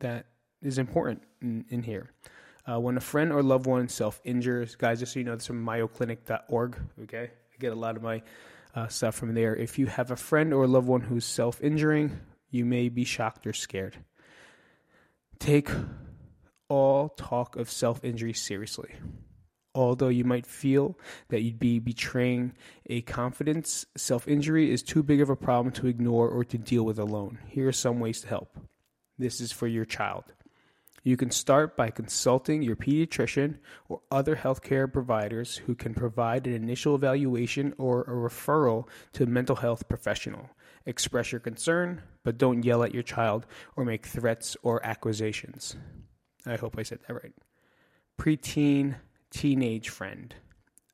that 0.00 0.26
is 0.62 0.78
important 0.78 1.22
in, 1.40 1.64
in 1.68 1.82
here. 1.82 2.10
Uh, 2.70 2.78
when 2.78 2.96
a 2.96 3.00
friend 3.00 3.32
or 3.32 3.42
loved 3.42 3.66
one 3.66 3.88
self 3.88 4.20
injures, 4.24 4.76
guys, 4.76 5.00
just 5.00 5.12
so 5.12 5.18
you 5.18 5.24
know, 5.24 5.32
it's 5.32 5.46
from 5.46 5.64
mayoclinic.org. 5.64 6.78
Okay, 7.02 7.24
I 7.24 7.56
get 7.58 7.72
a 7.72 7.76
lot 7.76 7.96
of 7.96 8.02
my 8.02 8.22
uh, 8.74 8.88
stuff 8.88 9.14
from 9.14 9.34
there. 9.34 9.54
If 9.54 9.78
you 9.78 9.86
have 9.86 10.10
a 10.10 10.16
friend 10.16 10.54
or 10.54 10.66
loved 10.66 10.88
one 10.88 11.00
who's 11.00 11.24
self 11.24 11.60
injuring, 11.60 12.18
you 12.50 12.64
may 12.64 12.88
be 12.88 13.04
shocked 13.04 13.46
or 13.46 13.52
scared. 13.52 13.96
Take 15.38 15.70
all 16.68 17.10
talk 17.10 17.56
of 17.56 17.70
self 17.70 18.04
injury 18.04 18.32
seriously. 18.32 18.94
Although 19.74 20.08
you 20.08 20.24
might 20.24 20.46
feel 20.46 20.98
that 21.28 21.40
you'd 21.40 21.58
be 21.58 21.78
betraying 21.78 22.52
a 22.86 23.00
confidence, 23.02 23.86
self 23.96 24.28
injury 24.28 24.70
is 24.70 24.82
too 24.82 25.02
big 25.02 25.20
of 25.20 25.30
a 25.30 25.36
problem 25.36 25.72
to 25.74 25.86
ignore 25.86 26.28
or 26.28 26.44
to 26.44 26.58
deal 26.58 26.84
with 26.84 26.98
alone. 26.98 27.38
Here 27.48 27.68
are 27.68 27.72
some 27.72 27.98
ways 27.98 28.20
to 28.20 28.28
help. 28.28 28.58
This 29.18 29.40
is 29.40 29.52
for 29.52 29.66
your 29.66 29.84
child. 29.84 30.24
You 31.04 31.16
can 31.16 31.30
start 31.30 31.76
by 31.76 31.90
consulting 31.90 32.62
your 32.62 32.76
pediatrician 32.76 33.58
or 33.88 34.02
other 34.10 34.36
healthcare 34.36 34.92
providers 34.92 35.56
who 35.56 35.74
can 35.74 35.94
provide 35.94 36.46
an 36.46 36.52
initial 36.52 36.94
evaluation 36.94 37.74
or 37.76 38.02
a 38.02 38.10
referral 38.10 38.86
to 39.14 39.24
a 39.24 39.26
mental 39.26 39.56
health 39.56 39.88
professional. 39.88 40.50
Express 40.86 41.32
your 41.32 41.40
concern, 41.40 42.02
but 42.24 42.38
don't 42.38 42.64
yell 42.64 42.84
at 42.84 42.94
your 42.94 43.02
child 43.02 43.46
or 43.74 43.84
make 43.84 44.06
threats 44.06 44.56
or 44.62 44.84
accusations. 44.84 45.76
I 46.46 46.56
hope 46.56 46.76
I 46.78 46.82
said 46.82 47.00
that 47.06 47.14
right. 47.14 47.34
Preteen 48.20 48.96
teenage 49.32 49.88
friend. 49.88 50.34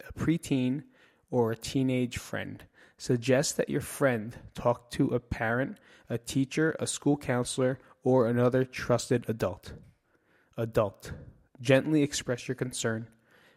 A 0.08 0.12
preteen 0.12 0.84
or 1.30 1.52
a 1.52 1.56
teenage 1.56 2.16
friend. 2.16 2.64
Suggest 2.96 3.56
that 3.56 3.68
your 3.68 3.80
friend 3.80 4.36
talk 4.54 4.90
to 4.92 5.08
a 5.08 5.20
parent, 5.20 5.78
a 6.08 6.18
teacher, 6.18 6.74
a 6.80 6.86
school 6.86 7.16
counselor, 7.16 7.78
or 8.02 8.26
another 8.26 8.64
trusted 8.64 9.24
adult. 9.28 9.74
Adult. 10.56 11.12
Gently 11.60 12.02
express 12.02 12.48
your 12.48 12.54
concern 12.54 13.08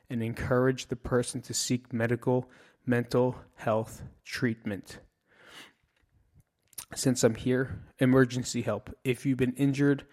and 0.10 0.22
encourage 0.22 0.88
the 0.88 0.96
person 0.96 1.42
to 1.42 1.54
seek 1.54 1.94
medical, 1.94 2.50
mental 2.86 3.38
health 3.56 4.04
treatment. 4.26 5.00
Since 6.94 7.24
I'm 7.24 7.36
here, 7.36 7.84
emergency 8.00 8.62
help. 8.62 8.94
If 9.04 9.26
you've 9.26 9.38
been 9.38 9.54
injured, 9.54 10.06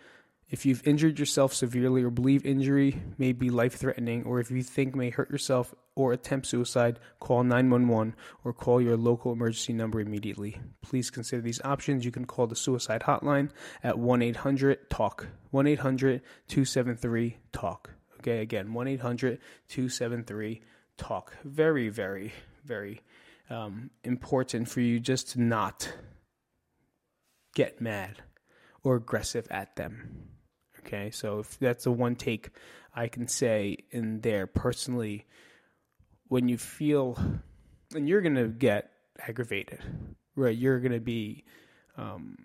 if 0.51 0.65
you've 0.65 0.87
injured 0.87 1.19
yourself 1.19 1.53
severely 1.53 2.03
or 2.03 2.11
believe 2.11 2.47
injury 2.47 3.03
may 3.19 3.33
be 3.33 3.51
life 3.51 3.75
threatening, 3.75 4.25
or 4.25 4.41
if 4.41 4.51
you 4.51 4.63
think 4.63 4.95
may 4.95 5.11
hurt 5.11 5.31
yourself 5.31 5.75
or 5.95 6.13
attempt 6.13 6.47
suicide, 6.47 6.99
call 7.21 7.45
911 7.45 8.15
or 8.45 8.55
call 8.55 8.81
your 8.81 8.97
local 8.97 9.33
emergency 9.33 9.75
number 9.75 10.01
immediately. 10.01 10.59
Please 10.81 11.11
consider 11.11 11.43
these 11.43 11.61
options. 11.65 12.05
You 12.05 12.11
can 12.11 12.25
call 12.25 12.47
the 12.47 12.57
suicide 12.57 13.03
hotline 13.03 13.51
at 13.85 13.99
1 13.99 14.23
800 14.23 14.89
TALK. 14.89 15.27
1 15.51 15.67
800 15.67 16.23
273 16.49 17.37
TALK. 17.53 17.91
Okay, 18.21 18.41
again, 18.41 18.73
1 18.73 18.89
800 18.89 19.39
273 19.69 20.63
TALK. 20.97 21.37
Very, 21.45 21.91
very, 21.91 22.33
very 22.65 23.03
um, 23.51 23.91
important 24.03 24.69
for 24.69 24.81
you 24.81 24.99
just 24.99 25.31
to 25.33 25.43
not 25.43 25.93
get 27.55 27.81
mad 27.83 28.23
or 28.83 28.97
aggressive 28.97 29.47
at 29.51 29.77
them. 29.77 30.38
Okay, 30.89 31.11
so 31.11 31.41
if 31.41 31.59
that's 31.59 31.85
the 31.85 31.93
one 31.93 32.17
take 32.17 32.49
I 32.95 33.09
can 33.09 33.29
say 33.29 33.77
in 33.91 34.23
there 34.23 34.47
personally, 34.47 35.27
when 36.29 36.49
you 36.49 36.57
feel, 36.57 37.19
and 37.95 38.09
you're 38.09 38.23
gonna 38.23 38.49
get 38.49 38.91
aggravated, 39.19 39.81
right? 40.35 40.57
You're 40.57 40.81
gonna 40.81 40.99
be 40.99 41.45
um, 41.99 42.39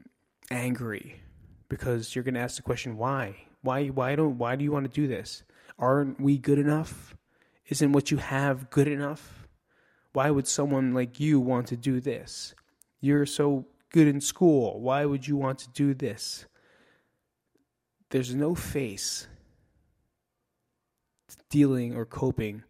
angry 0.51 1.21
because 1.69 2.13
you're 2.13 2.25
gonna 2.25 2.39
ask 2.39 2.57
the 2.57 2.63
question, 2.63 2.97
why? 2.97 3.37
Why? 3.61 3.87
Why 3.87 4.17
don't? 4.17 4.37
Why 4.37 4.57
do 4.57 4.65
you 4.65 4.73
want 4.73 4.93
to 4.93 5.01
do 5.01 5.07
this? 5.07 5.43
Aren't 5.79 6.19
we 6.19 6.37
good 6.37 6.59
enough? 6.59 7.15
Isn't 7.69 7.93
what 7.93 8.11
you 8.11 8.17
have 8.17 8.69
good 8.69 8.89
enough? 8.89 9.47
Why 10.11 10.29
would 10.31 10.47
someone 10.47 10.93
like 10.93 11.17
you 11.17 11.39
want 11.39 11.67
to 11.67 11.77
do 11.77 12.01
this? 12.01 12.53
You're 12.99 13.25
so 13.25 13.67
good 13.89 14.09
in 14.09 14.19
school? 14.19 14.81
Why 14.81 15.05
would 15.05 15.29
you 15.29 15.37
want 15.37 15.59
to 15.59 15.69
do 15.69 15.93
this? 15.93 16.45
There's 18.13 18.35
no 18.35 18.53
face 18.53 19.25
dealing 21.49 21.95
or 21.95 22.05
coping 22.05 22.61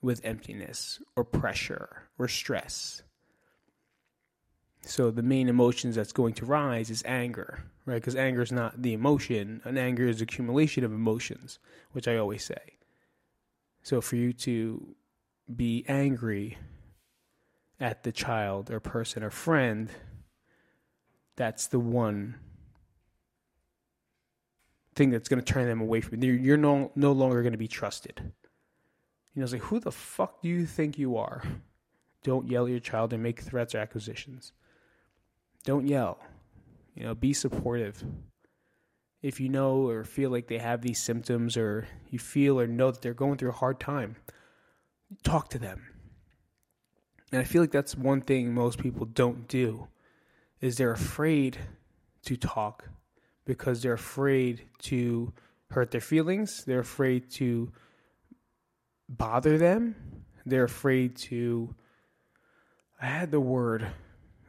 with 0.00 0.24
emptiness 0.24 0.98
or 1.14 1.24
pressure 1.24 2.08
or 2.18 2.26
stress. 2.26 3.02
So 4.80 5.10
the 5.10 5.22
main 5.22 5.50
emotions 5.50 5.94
that's 5.94 6.12
going 6.12 6.32
to 6.36 6.46
rise 6.46 6.88
is 6.88 7.02
anger, 7.04 7.64
right? 7.84 7.96
Because 7.96 8.16
anger 8.16 8.40
is 8.40 8.50
not 8.50 8.80
the 8.80 8.94
emotion. 8.94 9.60
An 9.64 9.76
anger 9.76 10.08
is 10.08 10.22
accumulation 10.22 10.84
of 10.84 10.92
emotions, 10.94 11.58
which 11.92 12.08
I 12.08 12.16
always 12.16 12.42
say. 12.42 12.78
So 13.82 14.00
for 14.00 14.16
you 14.16 14.32
to 14.32 14.96
be 15.54 15.84
angry 15.86 16.56
at 17.78 18.04
the 18.04 18.12
child 18.12 18.70
or 18.70 18.80
person 18.80 19.22
or 19.22 19.30
friend, 19.30 19.90
that's 21.36 21.66
the 21.66 21.78
one 21.78 22.36
thing 24.98 25.10
that's 25.10 25.28
going 25.28 25.40
to 25.40 25.52
turn 25.52 25.66
them 25.66 25.80
away 25.80 26.00
from 26.00 26.22
you. 26.22 26.32
You're 26.32 26.56
no, 26.58 26.90
no 26.96 27.12
longer 27.12 27.40
going 27.40 27.52
to 27.52 27.58
be 27.58 27.68
trusted. 27.68 28.20
You 28.20 29.40
know, 29.40 29.44
it's 29.44 29.52
like, 29.52 29.62
who 29.62 29.78
the 29.78 29.92
fuck 29.92 30.42
do 30.42 30.48
you 30.48 30.66
think 30.66 30.98
you 30.98 31.16
are? 31.16 31.42
Don't 32.24 32.48
yell 32.48 32.64
at 32.64 32.70
your 32.72 32.80
child 32.80 33.12
and 33.12 33.22
make 33.22 33.40
threats 33.40 33.74
or 33.74 33.78
accusations. 33.78 34.52
Don't 35.64 35.86
yell. 35.86 36.18
You 36.96 37.04
know, 37.04 37.14
be 37.14 37.32
supportive. 37.32 38.04
If 39.22 39.38
you 39.40 39.48
know 39.48 39.88
or 39.88 40.02
feel 40.02 40.30
like 40.30 40.48
they 40.48 40.58
have 40.58 40.82
these 40.82 41.00
symptoms 41.00 41.56
or 41.56 41.86
you 42.10 42.18
feel 42.18 42.60
or 42.60 42.66
know 42.66 42.90
that 42.90 43.00
they're 43.00 43.14
going 43.14 43.38
through 43.38 43.50
a 43.50 43.52
hard 43.52 43.78
time, 43.78 44.16
talk 45.22 45.48
to 45.50 45.58
them. 45.58 45.86
And 47.30 47.40
I 47.40 47.44
feel 47.44 47.62
like 47.62 47.70
that's 47.70 47.96
one 47.96 48.20
thing 48.20 48.52
most 48.52 48.78
people 48.78 49.06
don't 49.06 49.46
do 49.46 49.86
is 50.60 50.76
they're 50.76 50.92
afraid 50.92 51.56
to 52.24 52.36
talk 52.36 52.88
because 53.48 53.80
they're 53.80 53.94
afraid 53.94 54.60
to 54.78 55.32
hurt 55.70 55.90
their 55.90 56.02
feelings, 56.02 56.64
they're 56.66 56.80
afraid 56.80 57.30
to 57.30 57.72
bother 59.08 59.56
them, 59.56 59.96
they're 60.44 60.64
afraid 60.64 61.16
to 61.16 61.74
I 63.00 63.06
had 63.06 63.30
the 63.30 63.40
word 63.40 63.86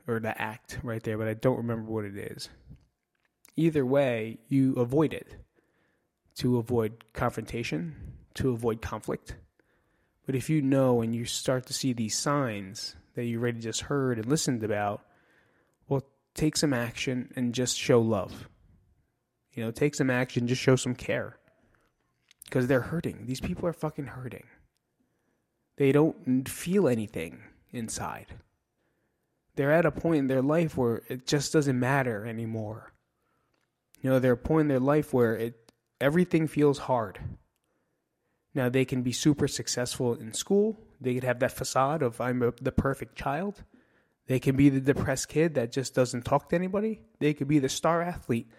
or 0.06 0.20
the 0.20 0.40
act 0.40 0.80
right 0.84 1.02
there, 1.02 1.18
but 1.18 1.30
I 1.30 1.34
don't 1.34 1.58
remember 1.58 1.90
what 1.90 2.04
it 2.04 2.18
is. 2.18 2.50
Either 3.56 3.86
way, 3.86 4.40
you 4.50 4.74
avoid 4.74 5.14
it 5.14 5.34
to 6.36 6.58
avoid 6.58 7.06
confrontation, 7.14 7.96
to 8.34 8.50
avoid 8.50 8.82
conflict. 8.82 9.36
But 10.26 10.36
if 10.36 10.50
you 10.50 10.62
know 10.62 11.02
and 11.02 11.16
you 11.16 11.24
start 11.24 11.68
to 11.68 11.74
see 11.74 11.94
these 11.94 12.18
signs 12.18 12.96
that 13.16 13.26
you 13.26 13.40
already 13.40 13.62
just 13.62 13.82
heard 13.82 14.18
and 14.18 14.28
listened 14.28 14.64
about, 14.64 15.06
well, 15.88 16.04
take 16.34 16.58
some 16.58 16.74
action 16.74 17.32
and 17.38 17.54
just 17.54 17.78
show 17.78 18.02
love. 18.02 18.50
You 19.60 19.66
know, 19.66 19.72
take 19.72 19.94
some 19.94 20.10
action, 20.10 20.48
just 20.48 20.62
show 20.62 20.78
some 20.78 20.96
care. 20.96 21.38
Because 22.46 22.68
they're 22.68 22.80
hurting. 22.80 23.26
These 23.26 23.42
people 23.42 23.68
are 23.68 23.74
fucking 23.74 24.06
hurting. 24.06 24.46
They 25.76 25.92
don't 25.92 26.48
feel 26.48 26.88
anything 26.88 27.42
inside. 27.70 28.28
They're 29.58 29.74
at 29.74 29.86
a 29.86 29.92
point 29.92 30.20
in 30.20 30.28
their 30.28 30.42
life 30.42 30.78
where 30.78 31.02
it 31.10 31.28
just 31.28 31.52
doesn't 31.52 31.78
matter 31.78 32.26
anymore. 32.26 32.94
You 34.02 34.12
know, 34.12 34.20
they're 34.20 34.32
a 34.32 34.38
point 34.38 34.62
in 34.62 34.68
their 34.70 34.80
life 34.80 35.14
where 35.14 35.36
it 35.36 35.74
everything 36.00 36.48
feels 36.48 36.78
hard. 36.78 37.20
Now 38.56 38.70
they 38.70 38.86
can 38.86 39.02
be 39.02 39.12
super 39.12 39.50
successful 39.50 40.14
in 40.14 40.34
school. 40.34 40.80
They 41.02 41.16
could 41.16 41.26
have 41.26 41.40
that 41.40 41.52
facade 41.52 42.02
of 42.02 42.22
I'm 42.22 42.42
a, 42.44 42.54
the 42.62 42.72
perfect 42.72 43.18
child. 43.18 43.62
They 44.26 44.40
can 44.40 44.56
be 44.56 44.70
the 44.70 44.80
depressed 44.80 45.28
kid 45.28 45.56
that 45.56 45.74
just 45.74 45.94
doesn't 45.94 46.24
talk 46.24 46.48
to 46.48 46.56
anybody. 46.56 47.02
They 47.20 47.34
could 47.34 47.50
be 47.50 47.60
the 47.60 47.68
star 47.68 48.02
athlete 48.02 48.50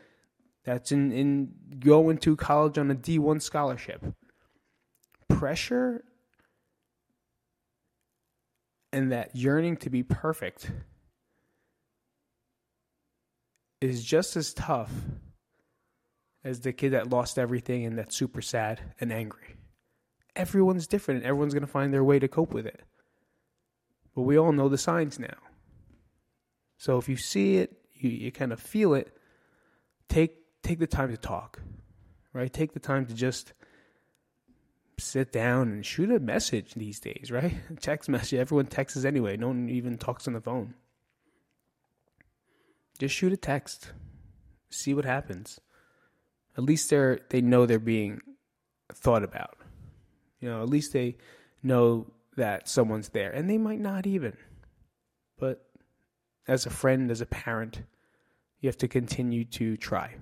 that's 0.64 0.92
in, 0.92 1.12
in 1.12 1.52
going 1.78 2.18
to 2.18 2.36
college 2.36 2.78
on 2.78 2.90
a 2.90 2.94
D1 2.94 3.40
scholarship. 3.42 4.04
Pressure 5.28 6.04
and 8.92 9.12
that 9.12 9.34
yearning 9.34 9.76
to 9.78 9.90
be 9.90 10.02
perfect 10.02 10.70
is 13.80 14.04
just 14.04 14.36
as 14.36 14.52
tough 14.52 14.90
as 16.44 16.60
the 16.60 16.72
kid 16.72 16.90
that 16.90 17.10
lost 17.10 17.38
everything 17.38 17.84
and 17.84 17.98
that's 17.98 18.16
super 18.16 18.42
sad 18.42 18.80
and 19.00 19.12
angry. 19.12 19.56
Everyone's 20.36 20.86
different 20.86 21.18
and 21.18 21.26
everyone's 21.26 21.54
going 21.54 21.62
to 21.62 21.70
find 21.70 21.92
their 21.92 22.04
way 22.04 22.18
to 22.18 22.28
cope 22.28 22.52
with 22.52 22.66
it. 22.66 22.82
But 24.14 24.22
we 24.22 24.38
all 24.38 24.52
know 24.52 24.68
the 24.68 24.78
signs 24.78 25.18
now. 25.18 25.36
So 26.78 26.98
if 26.98 27.08
you 27.08 27.16
see 27.16 27.58
it, 27.58 27.76
you, 27.94 28.10
you 28.10 28.32
kind 28.32 28.52
of 28.52 28.60
feel 28.60 28.94
it, 28.94 29.14
take 30.08 30.39
take 30.62 30.78
the 30.78 30.86
time 30.86 31.10
to 31.10 31.16
talk. 31.16 31.60
Right? 32.32 32.52
Take 32.52 32.74
the 32.74 32.80
time 32.80 33.06
to 33.06 33.14
just 33.14 33.52
sit 34.98 35.32
down 35.32 35.68
and 35.68 35.84
shoot 35.84 36.10
a 36.10 36.20
message 36.20 36.74
these 36.74 37.00
days, 37.00 37.30
right? 37.30 37.54
Text 37.80 38.08
message. 38.08 38.38
Everyone 38.38 38.66
texts 38.66 39.04
anyway. 39.04 39.36
No 39.36 39.48
one 39.48 39.68
even 39.68 39.98
talks 39.98 40.28
on 40.28 40.34
the 40.34 40.40
phone. 40.40 40.74
Just 42.98 43.14
shoot 43.14 43.32
a 43.32 43.36
text. 43.36 43.92
See 44.68 44.92
what 44.92 45.06
happens. 45.06 45.58
At 46.56 46.64
least 46.64 46.90
they're 46.90 47.18
they 47.30 47.40
know 47.40 47.64
they're 47.64 47.78
being 47.78 48.20
thought 48.92 49.24
about. 49.24 49.56
You 50.40 50.50
know, 50.50 50.62
at 50.62 50.68
least 50.68 50.92
they 50.92 51.16
know 51.62 52.12
that 52.36 52.68
someone's 52.68 53.08
there. 53.10 53.30
And 53.30 53.48
they 53.48 53.58
might 53.58 53.80
not 53.80 54.06
even. 54.06 54.36
But 55.38 55.64
as 56.46 56.66
a 56.66 56.70
friend, 56.70 57.10
as 57.10 57.20
a 57.20 57.26
parent, 57.26 57.82
you 58.60 58.68
have 58.68 58.78
to 58.78 58.88
continue 58.88 59.44
to 59.46 59.76
try. 59.76 60.16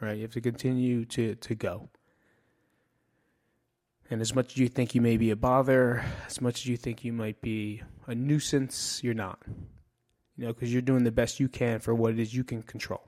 Right? 0.00 0.16
You 0.16 0.22
have 0.22 0.32
to 0.32 0.40
continue 0.40 1.04
to, 1.06 1.34
to 1.34 1.54
go. 1.54 1.90
And 4.10 4.20
as 4.20 4.34
much 4.34 4.52
as 4.52 4.56
you 4.56 4.68
think 4.68 4.94
you 4.94 5.00
may 5.00 5.16
be 5.16 5.30
a 5.30 5.36
bother, 5.36 6.04
as 6.26 6.40
much 6.40 6.60
as 6.60 6.66
you 6.66 6.76
think 6.76 7.04
you 7.04 7.12
might 7.12 7.40
be 7.40 7.82
a 8.06 8.14
nuisance, 8.14 9.00
you're 9.04 9.14
not. 9.14 9.38
You 10.36 10.46
know, 10.46 10.52
because 10.52 10.72
you're 10.72 10.82
doing 10.82 11.04
the 11.04 11.12
best 11.12 11.38
you 11.38 11.48
can 11.48 11.78
for 11.78 11.94
what 11.94 12.12
it 12.12 12.18
is 12.18 12.34
you 12.34 12.42
can 12.42 12.62
control 12.62 13.02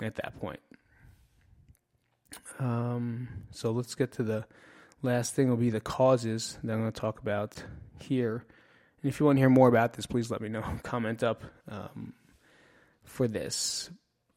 at 0.00 0.14
that 0.16 0.38
point. 0.40 0.60
Um, 2.58 3.28
so 3.50 3.70
let's 3.70 3.94
get 3.94 4.12
to 4.12 4.22
the 4.22 4.46
last 5.02 5.34
thing 5.34 5.48
will 5.48 5.56
be 5.56 5.70
the 5.70 5.80
causes 5.80 6.58
that 6.62 6.72
I'm 6.72 6.80
going 6.80 6.92
to 6.92 7.00
talk 7.00 7.20
about 7.20 7.62
here. 8.00 8.46
And 9.02 9.12
if 9.12 9.20
you 9.20 9.26
want 9.26 9.36
to 9.36 9.40
hear 9.40 9.50
more 9.50 9.68
about 9.68 9.92
this, 9.92 10.06
please 10.06 10.30
let 10.30 10.40
me 10.40 10.48
know. 10.48 10.64
Comment 10.82 11.22
up 11.22 11.42
um, 11.68 12.14
for 13.04 13.28
this 13.28 13.90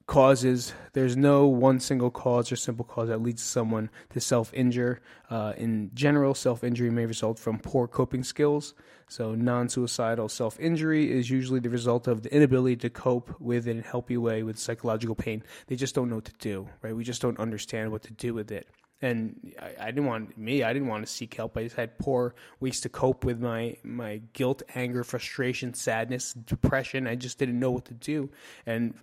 causes. 0.07 0.73
There's 0.93 1.15
no 1.15 1.45
one 1.45 1.79
single 1.79 2.09
cause 2.09 2.51
or 2.51 2.55
simple 2.55 2.85
cause 2.85 3.09
that 3.09 3.21
leads 3.21 3.43
someone 3.43 3.89
to 4.11 4.19
self 4.19 4.51
injure. 4.53 5.01
Uh, 5.29 5.53
in 5.57 5.91
general, 5.93 6.33
self 6.33 6.63
injury 6.63 6.89
may 6.89 7.05
result 7.05 7.37
from 7.37 7.59
poor 7.59 7.87
coping 7.87 8.23
skills. 8.23 8.73
So, 9.09 9.35
non 9.35 9.69
suicidal 9.69 10.29
self 10.29 10.59
injury 10.59 11.11
is 11.11 11.29
usually 11.29 11.59
the 11.59 11.69
result 11.69 12.07
of 12.07 12.23
the 12.23 12.33
inability 12.33 12.77
to 12.77 12.89
cope 12.89 13.39
with 13.39 13.67
in 13.67 13.79
a 13.79 13.83
healthy 13.83 14.17
way 14.17 14.41
with 14.43 14.57
psychological 14.57 15.15
pain. 15.15 15.43
They 15.67 15.75
just 15.75 15.93
don't 15.93 16.09
know 16.09 16.15
what 16.15 16.25
to 16.25 16.33
do, 16.39 16.67
right? 16.81 16.95
We 16.95 17.03
just 17.03 17.21
don't 17.21 17.39
understand 17.39 17.91
what 17.91 18.01
to 18.03 18.13
do 18.13 18.33
with 18.33 18.51
it. 18.51 18.67
And 18.99 19.53
I, 19.61 19.73
I 19.79 19.85
didn't 19.87 20.07
want 20.07 20.37
me. 20.37 20.63
I 20.63 20.73
didn't 20.73 20.87
want 20.87 21.05
to 21.05 21.11
seek 21.11 21.35
help. 21.35 21.55
I 21.55 21.63
just 21.63 21.75
had 21.75 21.99
poor 21.99 22.33
ways 22.59 22.81
to 22.81 22.89
cope 22.89 23.25
with 23.25 23.39
my 23.39 23.75
my 23.83 24.21
guilt, 24.33 24.63
anger, 24.73 25.03
frustration, 25.03 25.73
sadness, 25.73 26.33
depression. 26.33 27.07
I 27.07 27.15
just 27.15 27.37
didn't 27.37 27.59
know 27.59 27.71
what 27.71 27.85
to 27.85 27.93
do, 27.93 28.29
and 28.65 28.95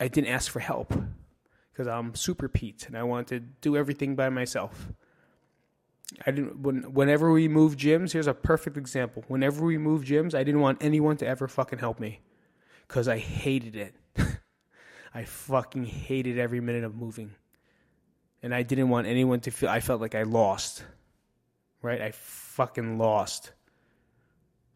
I 0.00 0.08
didn't 0.08 0.28
ask 0.28 0.50
for 0.50 0.60
help 0.60 0.92
because 1.72 1.86
I'm 1.86 2.14
super 2.14 2.48
Pete 2.48 2.86
and 2.86 2.96
I 2.96 3.02
wanted 3.02 3.28
to 3.28 3.40
do 3.60 3.76
everything 3.76 4.16
by 4.16 4.28
myself. 4.28 4.92
I 6.26 6.30
didn't 6.30 6.60
when 6.60 6.92
whenever 6.92 7.32
we 7.32 7.48
moved 7.48 7.78
gyms, 7.78 8.12
here's 8.12 8.26
a 8.26 8.34
perfect 8.34 8.76
example. 8.76 9.24
Whenever 9.28 9.64
we 9.64 9.78
moved 9.78 10.06
gyms, 10.06 10.34
I 10.34 10.44
didn't 10.44 10.60
want 10.60 10.78
anyone 10.82 11.16
to 11.18 11.26
ever 11.26 11.48
fucking 11.48 11.78
help 11.78 11.98
me 11.98 12.20
cuz 12.88 13.08
I 13.08 13.18
hated 13.18 13.76
it. 13.76 13.94
I 15.14 15.24
fucking 15.24 15.84
hated 15.84 16.38
every 16.38 16.60
minute 16.60 16.84
of 16.84 16.94
moving. 16.94 17.32
And 18.42 18.54
I 18.54 18.62
didn't 18.62 18.90
want 18.90 19.06
anyone 19.06 19.40
to 19.40 19.50
feel 19.50 19.70
I 19.70 19.80
felt 19.80 20.00
like 20.00 20.14
I 20.14 20.22
lost. 20.22 20.84
Right? 21.82 22.00
I 22.00 22.10
fucking 22.12 22.98
lost 22.98 23.52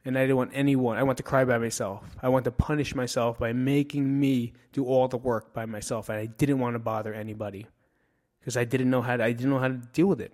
and 0.05 0.17
I 0.17 0.23
didn't 0.23 0.37
want 0.37 0.51
anyone. 0.55 0.97
I 0.97 1.03
want 1.03 1.19
to 1.19 1.23
cry 1.23 1.45
by 1.45 1.59
myself. 1.59 2.03
I 2.23 2.29
want 2.29 2.45
to 2.45 2.51
punish 2.51 2.95
myself 2.95 3.39
by 3.39 3.53
making 3.53 4.19
me 4.19 4.53
do 4.73 4.85
all 4.85 5.09
the 5.09 5.17
work 5.17 5.53
by 5.53 5.67
myself, 5.67 6.09
and 6.09 6.19
I 6.19 6.27
didn't 6.27 6.59
want 6.59 6.75
to 6.75 6.79
bother 6.79 7.13
anybody 7.13 7.67
because 8.41 8.57
I 8.57 8.65
didn't 8.65 8.91
know 8.91 9.03
how 9.03 9.17
to, 9.17 9.25
I 9.25 9.33
didn't 9.33 9.51
know 9.51 9.59
how 9.59 9.69
to 9.69 9.75
deal 9.75 10.07
with 10.07 10.21
it. 10.21 10.33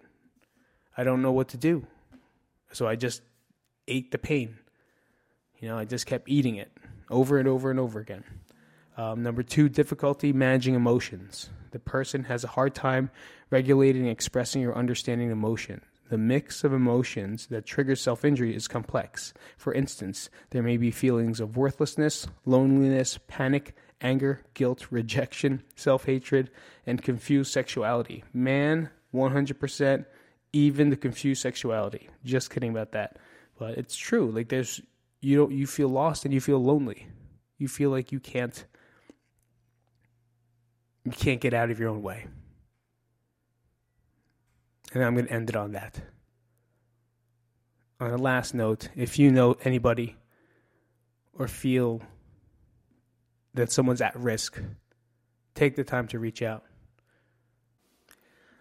I 0.96 1.04
don't 1.04 1.22
know 1.22 1.32
what 1.32 1.48
to 1.48 1.56
do, 1.56 1.86
so 2.72 2.86
I 2.86 2.96
just 2.96 3.22
ate 3.88 4.12
the 4.12 4.18
pain. 4.18 4.58
You 5.58 5.68
know, 5.68 5.78
I 5.78 5.84
just 5.84 6.06
kept 6.06 6.28
eating 6.28 6.56
it 6.56 6.70
over 7.10 7.38
and 7.38 7.48
over 7.48 7.70
and 7.70 7.80
over 7.80 8.00
again. 8.00 8.24
Um, 8.96 9.22
number 9.22 9.42
two, 9.42 9.68
difficulty 9.68 10.32
managing 10.32 10.74
emotions. 10.74 11.50
The 11.72 11.80
person 11.80 12.24
has 12.24 12.44
a 12.44 12.48
hard 12.48 12.74
time 12.74 13.10
regulating, 13.50 14.02
and 14.02 14.10
expressing, 14.10 14.64
or 14.64 14.74
understanding 14.74 15.30
emotion 15.30 15.80
The 16.14 16.18
mix 16.18 16.62
of 16.62 16.72
emotions 16.72 17.48
that 17.48 17.66
triggers 17.66 18.00
self 18.00 18.24
injury 18.24 18.54
is 18.54 18.68
complex. 18.68 19.34
For 19.56 19.74
instance, 19.74 20.30
there 20.50 20.62
may 20.62 20.76
be 20.76 20.92
feelings 20.92 21.40
of 21.40 21.56
worthlessness, 21.56 22.28
loneliness, 22.46 23.18
panic, 23.26 23.74
anger, 24.00 24.40
guilt, 24.54 24.86
rejection, 24.92 25.64
self 25.74 26.04
hatred, 26.04 26.52
and 26.86 27.02
confused 27.02 27.52
sexuality. 27.52 28.22
Man, 28.32 28.90
100%, 29.12 30.04
even 30.52 30.90
the 30.90 30.96
confused 30.96 31.42
sexuality. 31.42 32.08
Just 32.24 32.48
kidding 32.48 32.70
about 32.70 32.92
that. 32.92 33.16
But 33.58 33.76
it's 33.76 33.96
true. 33.96 34.30
Like, 34.30 34.50
there's, 34.50 34.80
you 35.20 35.36
don't, 35.36 35.50
you 35.50 35.66
feel 35.66 35.88
lost 35.88 36.24
and 36.24 36.32
you 36.32 36.40
feel 36.40 36.62
lonely. 36.62 37.08
You 37.58 37.66
feel 37.66 37.90
like 37.90 38.12
you 38.12 38.20
can't, 38.20 38.64
you 41.04 41.10
can't 41.10 41.40
get 41.40 41.54
out 41.54 41.72
of 41.72 41.80
your 41.80 41.88
own 41.88 42.02
way. 42.02 42.28
And 44.94 45.04
I'm 45.04 45.14
going 45.14 45.26
to 45.26 45.32
end 45.32 45.50
it 45.50 45.56
on 45.56 45.72
that. 45.72 46.00
On 48.00 48.10
a 48.10 48.16
last 48.16 48.54
note, 48.54 48.88
if 48.94 49.18
you 49.18 49.30
know 49.30 49.56
anybody 49.64 50.16
or 51.36 51.48
feel 51.48 52.00
that 53.54 53.72
someone's 53.72 54.00
at 54.00 54.16
risk, 54.16 54.60
take 55.54 55.74
the 55.74 55.84
time 55.84 56.06
to 56.08 56.18
reach 56.18 56.42
out. 56.42 56.64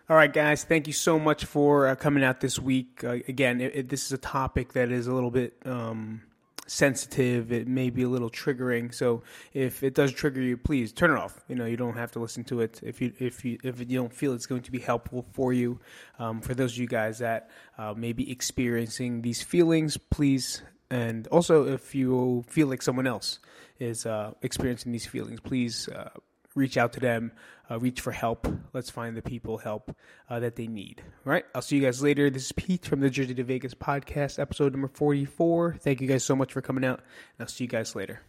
All 0.10 0.18
right, 0.18 0.32
guys, 0.32 0.64
thank 0.64 0.88
you 0.88 0.94
so 0.94 1.18
much 1.18 1.46
for 1.46 1.88
uh, 1.88 1.96
coming 1.96 2.24
out 2.24 2.42
this 2.42 2.60
week. 2.60 3.04
Uh, 3.04 3.20
again, 3.28 3.62
it, 3.62 3.76
it, 3.76 3.90
this 3.90 4.06
is 4.06 4.12
a 4.12 4.18
topic 4.18 4.74
that 4.74 4.92
is 4.92 5.08
a 5.08 5.14
little 5.14 5.32
bit 5.32 5.54
um, 5.66 6.24
sensitive. 6.68 7.52
It 7.52 7.68
may 7.68 7.90
be 7.90 8.04
a 8.04 8.10
little 8.10 8.30
triggering. 8.30 8.94
So 8.94 9.24
if 9.54 9.84
it 9.84 9.94
does 9.94 10.12
trigger 10.12 10.42
you, 10.42 10.58
please 10.58 10.92
turn 10.92 11.12
it 11.12 11.18
off. 11.18 11.44
You 11.48 11.56
know, 11.56 11.66
you 11.66 11.78
don't 11.78 11.98
have 11.98 12.12
to 12.14 12.20
listen 12.20 12.44
to 12.46 12.62
it 12.62 12.80
if 12.84 13.02
you 13.02 13.14
if 13.20 13.44
you 13.46 13.58
if 13.64 13.80
you 13.80 13.86
don't 13.86 14.14
feel 14.14 14.34
it's 14.34 14.46
going 14.46 14.64
to 14.64 14.72
be 14.72 14.80
helpful 14.80 15.26
for 15.34 15.54
you. 15.54 15.80
Um, 16.20 16.42
for 16.42 16.54
those 16.54 16.74
of 16.74 16.78
you 16.80 16.88
guys 16.88 17.20
that 17.20 17.50
uh, 17.78 17.94
may 17.96 18.14
be 18.14 18.32
experiencing 18.32 19.22
these 19.22 19.42
feelings, 19.42 19.98
please. 19.98 20.62
And 20.90 21.28
also, 21.28 21.68
if 21.68 21.96
you 21.96 22.44
feel 22.48 22.68
like 22.68 22.82
someone 22.82 23.08
else 23.08 23.40
is 23.80 24.06
uh, 24.06 24.34
experiencing 24.44 24.92
these 24.92 25.08
feelings, 25.08 25.40
please 25.40 25.90
uh, 25.90 26.10
reach 26.56 26.78
out 26.78 26.94
to 26.94 27.00
them, 27.00 27.32
uh, 27.70 27.80
reach 27.80 28.02
for 28.02 28.12
help. 28.12 28.48
Let's 28.74 28.90
find 28.90 29.16
the 29.16 29.22
people 29.22 29.58
help 29.58 29.96
uh, 30.30 30.40
that 30.40 30.56
they 30.56 30.68
need. 30.68 31.02
All 31.26 31.32
right. 31.32 31.46
I'll 31.56 31.62
see 31.62 31.78
you 31.78 31.82
guys 31.82 32.02
later. 32.04 32.30
This 32.30 32.46
is 32.46 32.52
Pete 32.52 32.86
from 32.86 33.00
the 33.00 33.10
Jersey 33.10 33.34
to 33.36 33.44
Vegas 33.44 33.74
podcast, 33.74 34.40
episode 34.40 34.74
number 34.74 34.88
44. 34.88 35.78
Thank 35.80 36.02
you 36.02 36.08
guys 36.08 36.24
so 36.24 36.36
much 36.36 36.54
for 36.54 36.62
coming 36.62 36.86
out, 36.86 37.00
and 37.00 37.42
I'll 37.42 37.48
see 37.48 37.64
you 37.64 37.70
guys 37.70 37.96
later. 37.96 38.22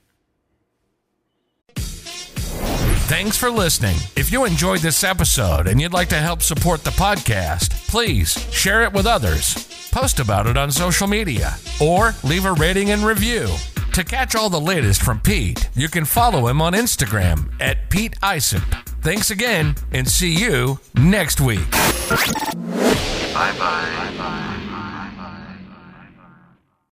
Thanks 3.07 3.37
for 3.37 3.51
listening. 3.51 3.97
If 4.17 4.33
you 4.33 4.47
enjoyed 4.47 4.81
this 4.81 5.05
episode 5.05 5.69
and 5.69 5.79
you'd 5.79 5.93
like 5.93 6.09
to 6.09 6.15
help 6.17 6.41
support 6.41 6.85
the 6.85 6.91
podcast, 6.91 7.71
please 7.87 8.33
share 8.51 8.83
it 8.83 8.95
with 8.95 9.05
others, 9.05 9.91
post 9.93 10.21
about 10.21 10.47
it 10.47 10.57
on 10.57 10.71
social 10.71 11.07
media, 11.07 11.55
or 11.83 12.15
leave 12.25 12.47
a 12.47 12.53
rating 12.53 12.93
and 12.93 13.05
review. 13.05 13.47
To 13.95 14.03
catch 14.03 14.35
all 14.35 14.51
the 14.51 14.61
latest 14.61 15.03
from 15.03 15.21
Pete, 15.21 15.69
you 15.75 15.89
can 15.89 16.05
follow 16.05 16.49
him 16.49 16.61
on 16.61 16.73
Instagram 16.73 17.53
at 17.61 17.91
Pete 17.91 18.19
Isip. 18.23 18.65
Thanks 19.03 19.31
again, 19.31 19.77
and 19.93 20.09
see 20.09 20.35
you 20.35 20.81
next 20.97 21.41
week. 21.41 21.71
Bye 21.71 23.55
bye. 23.57 24.41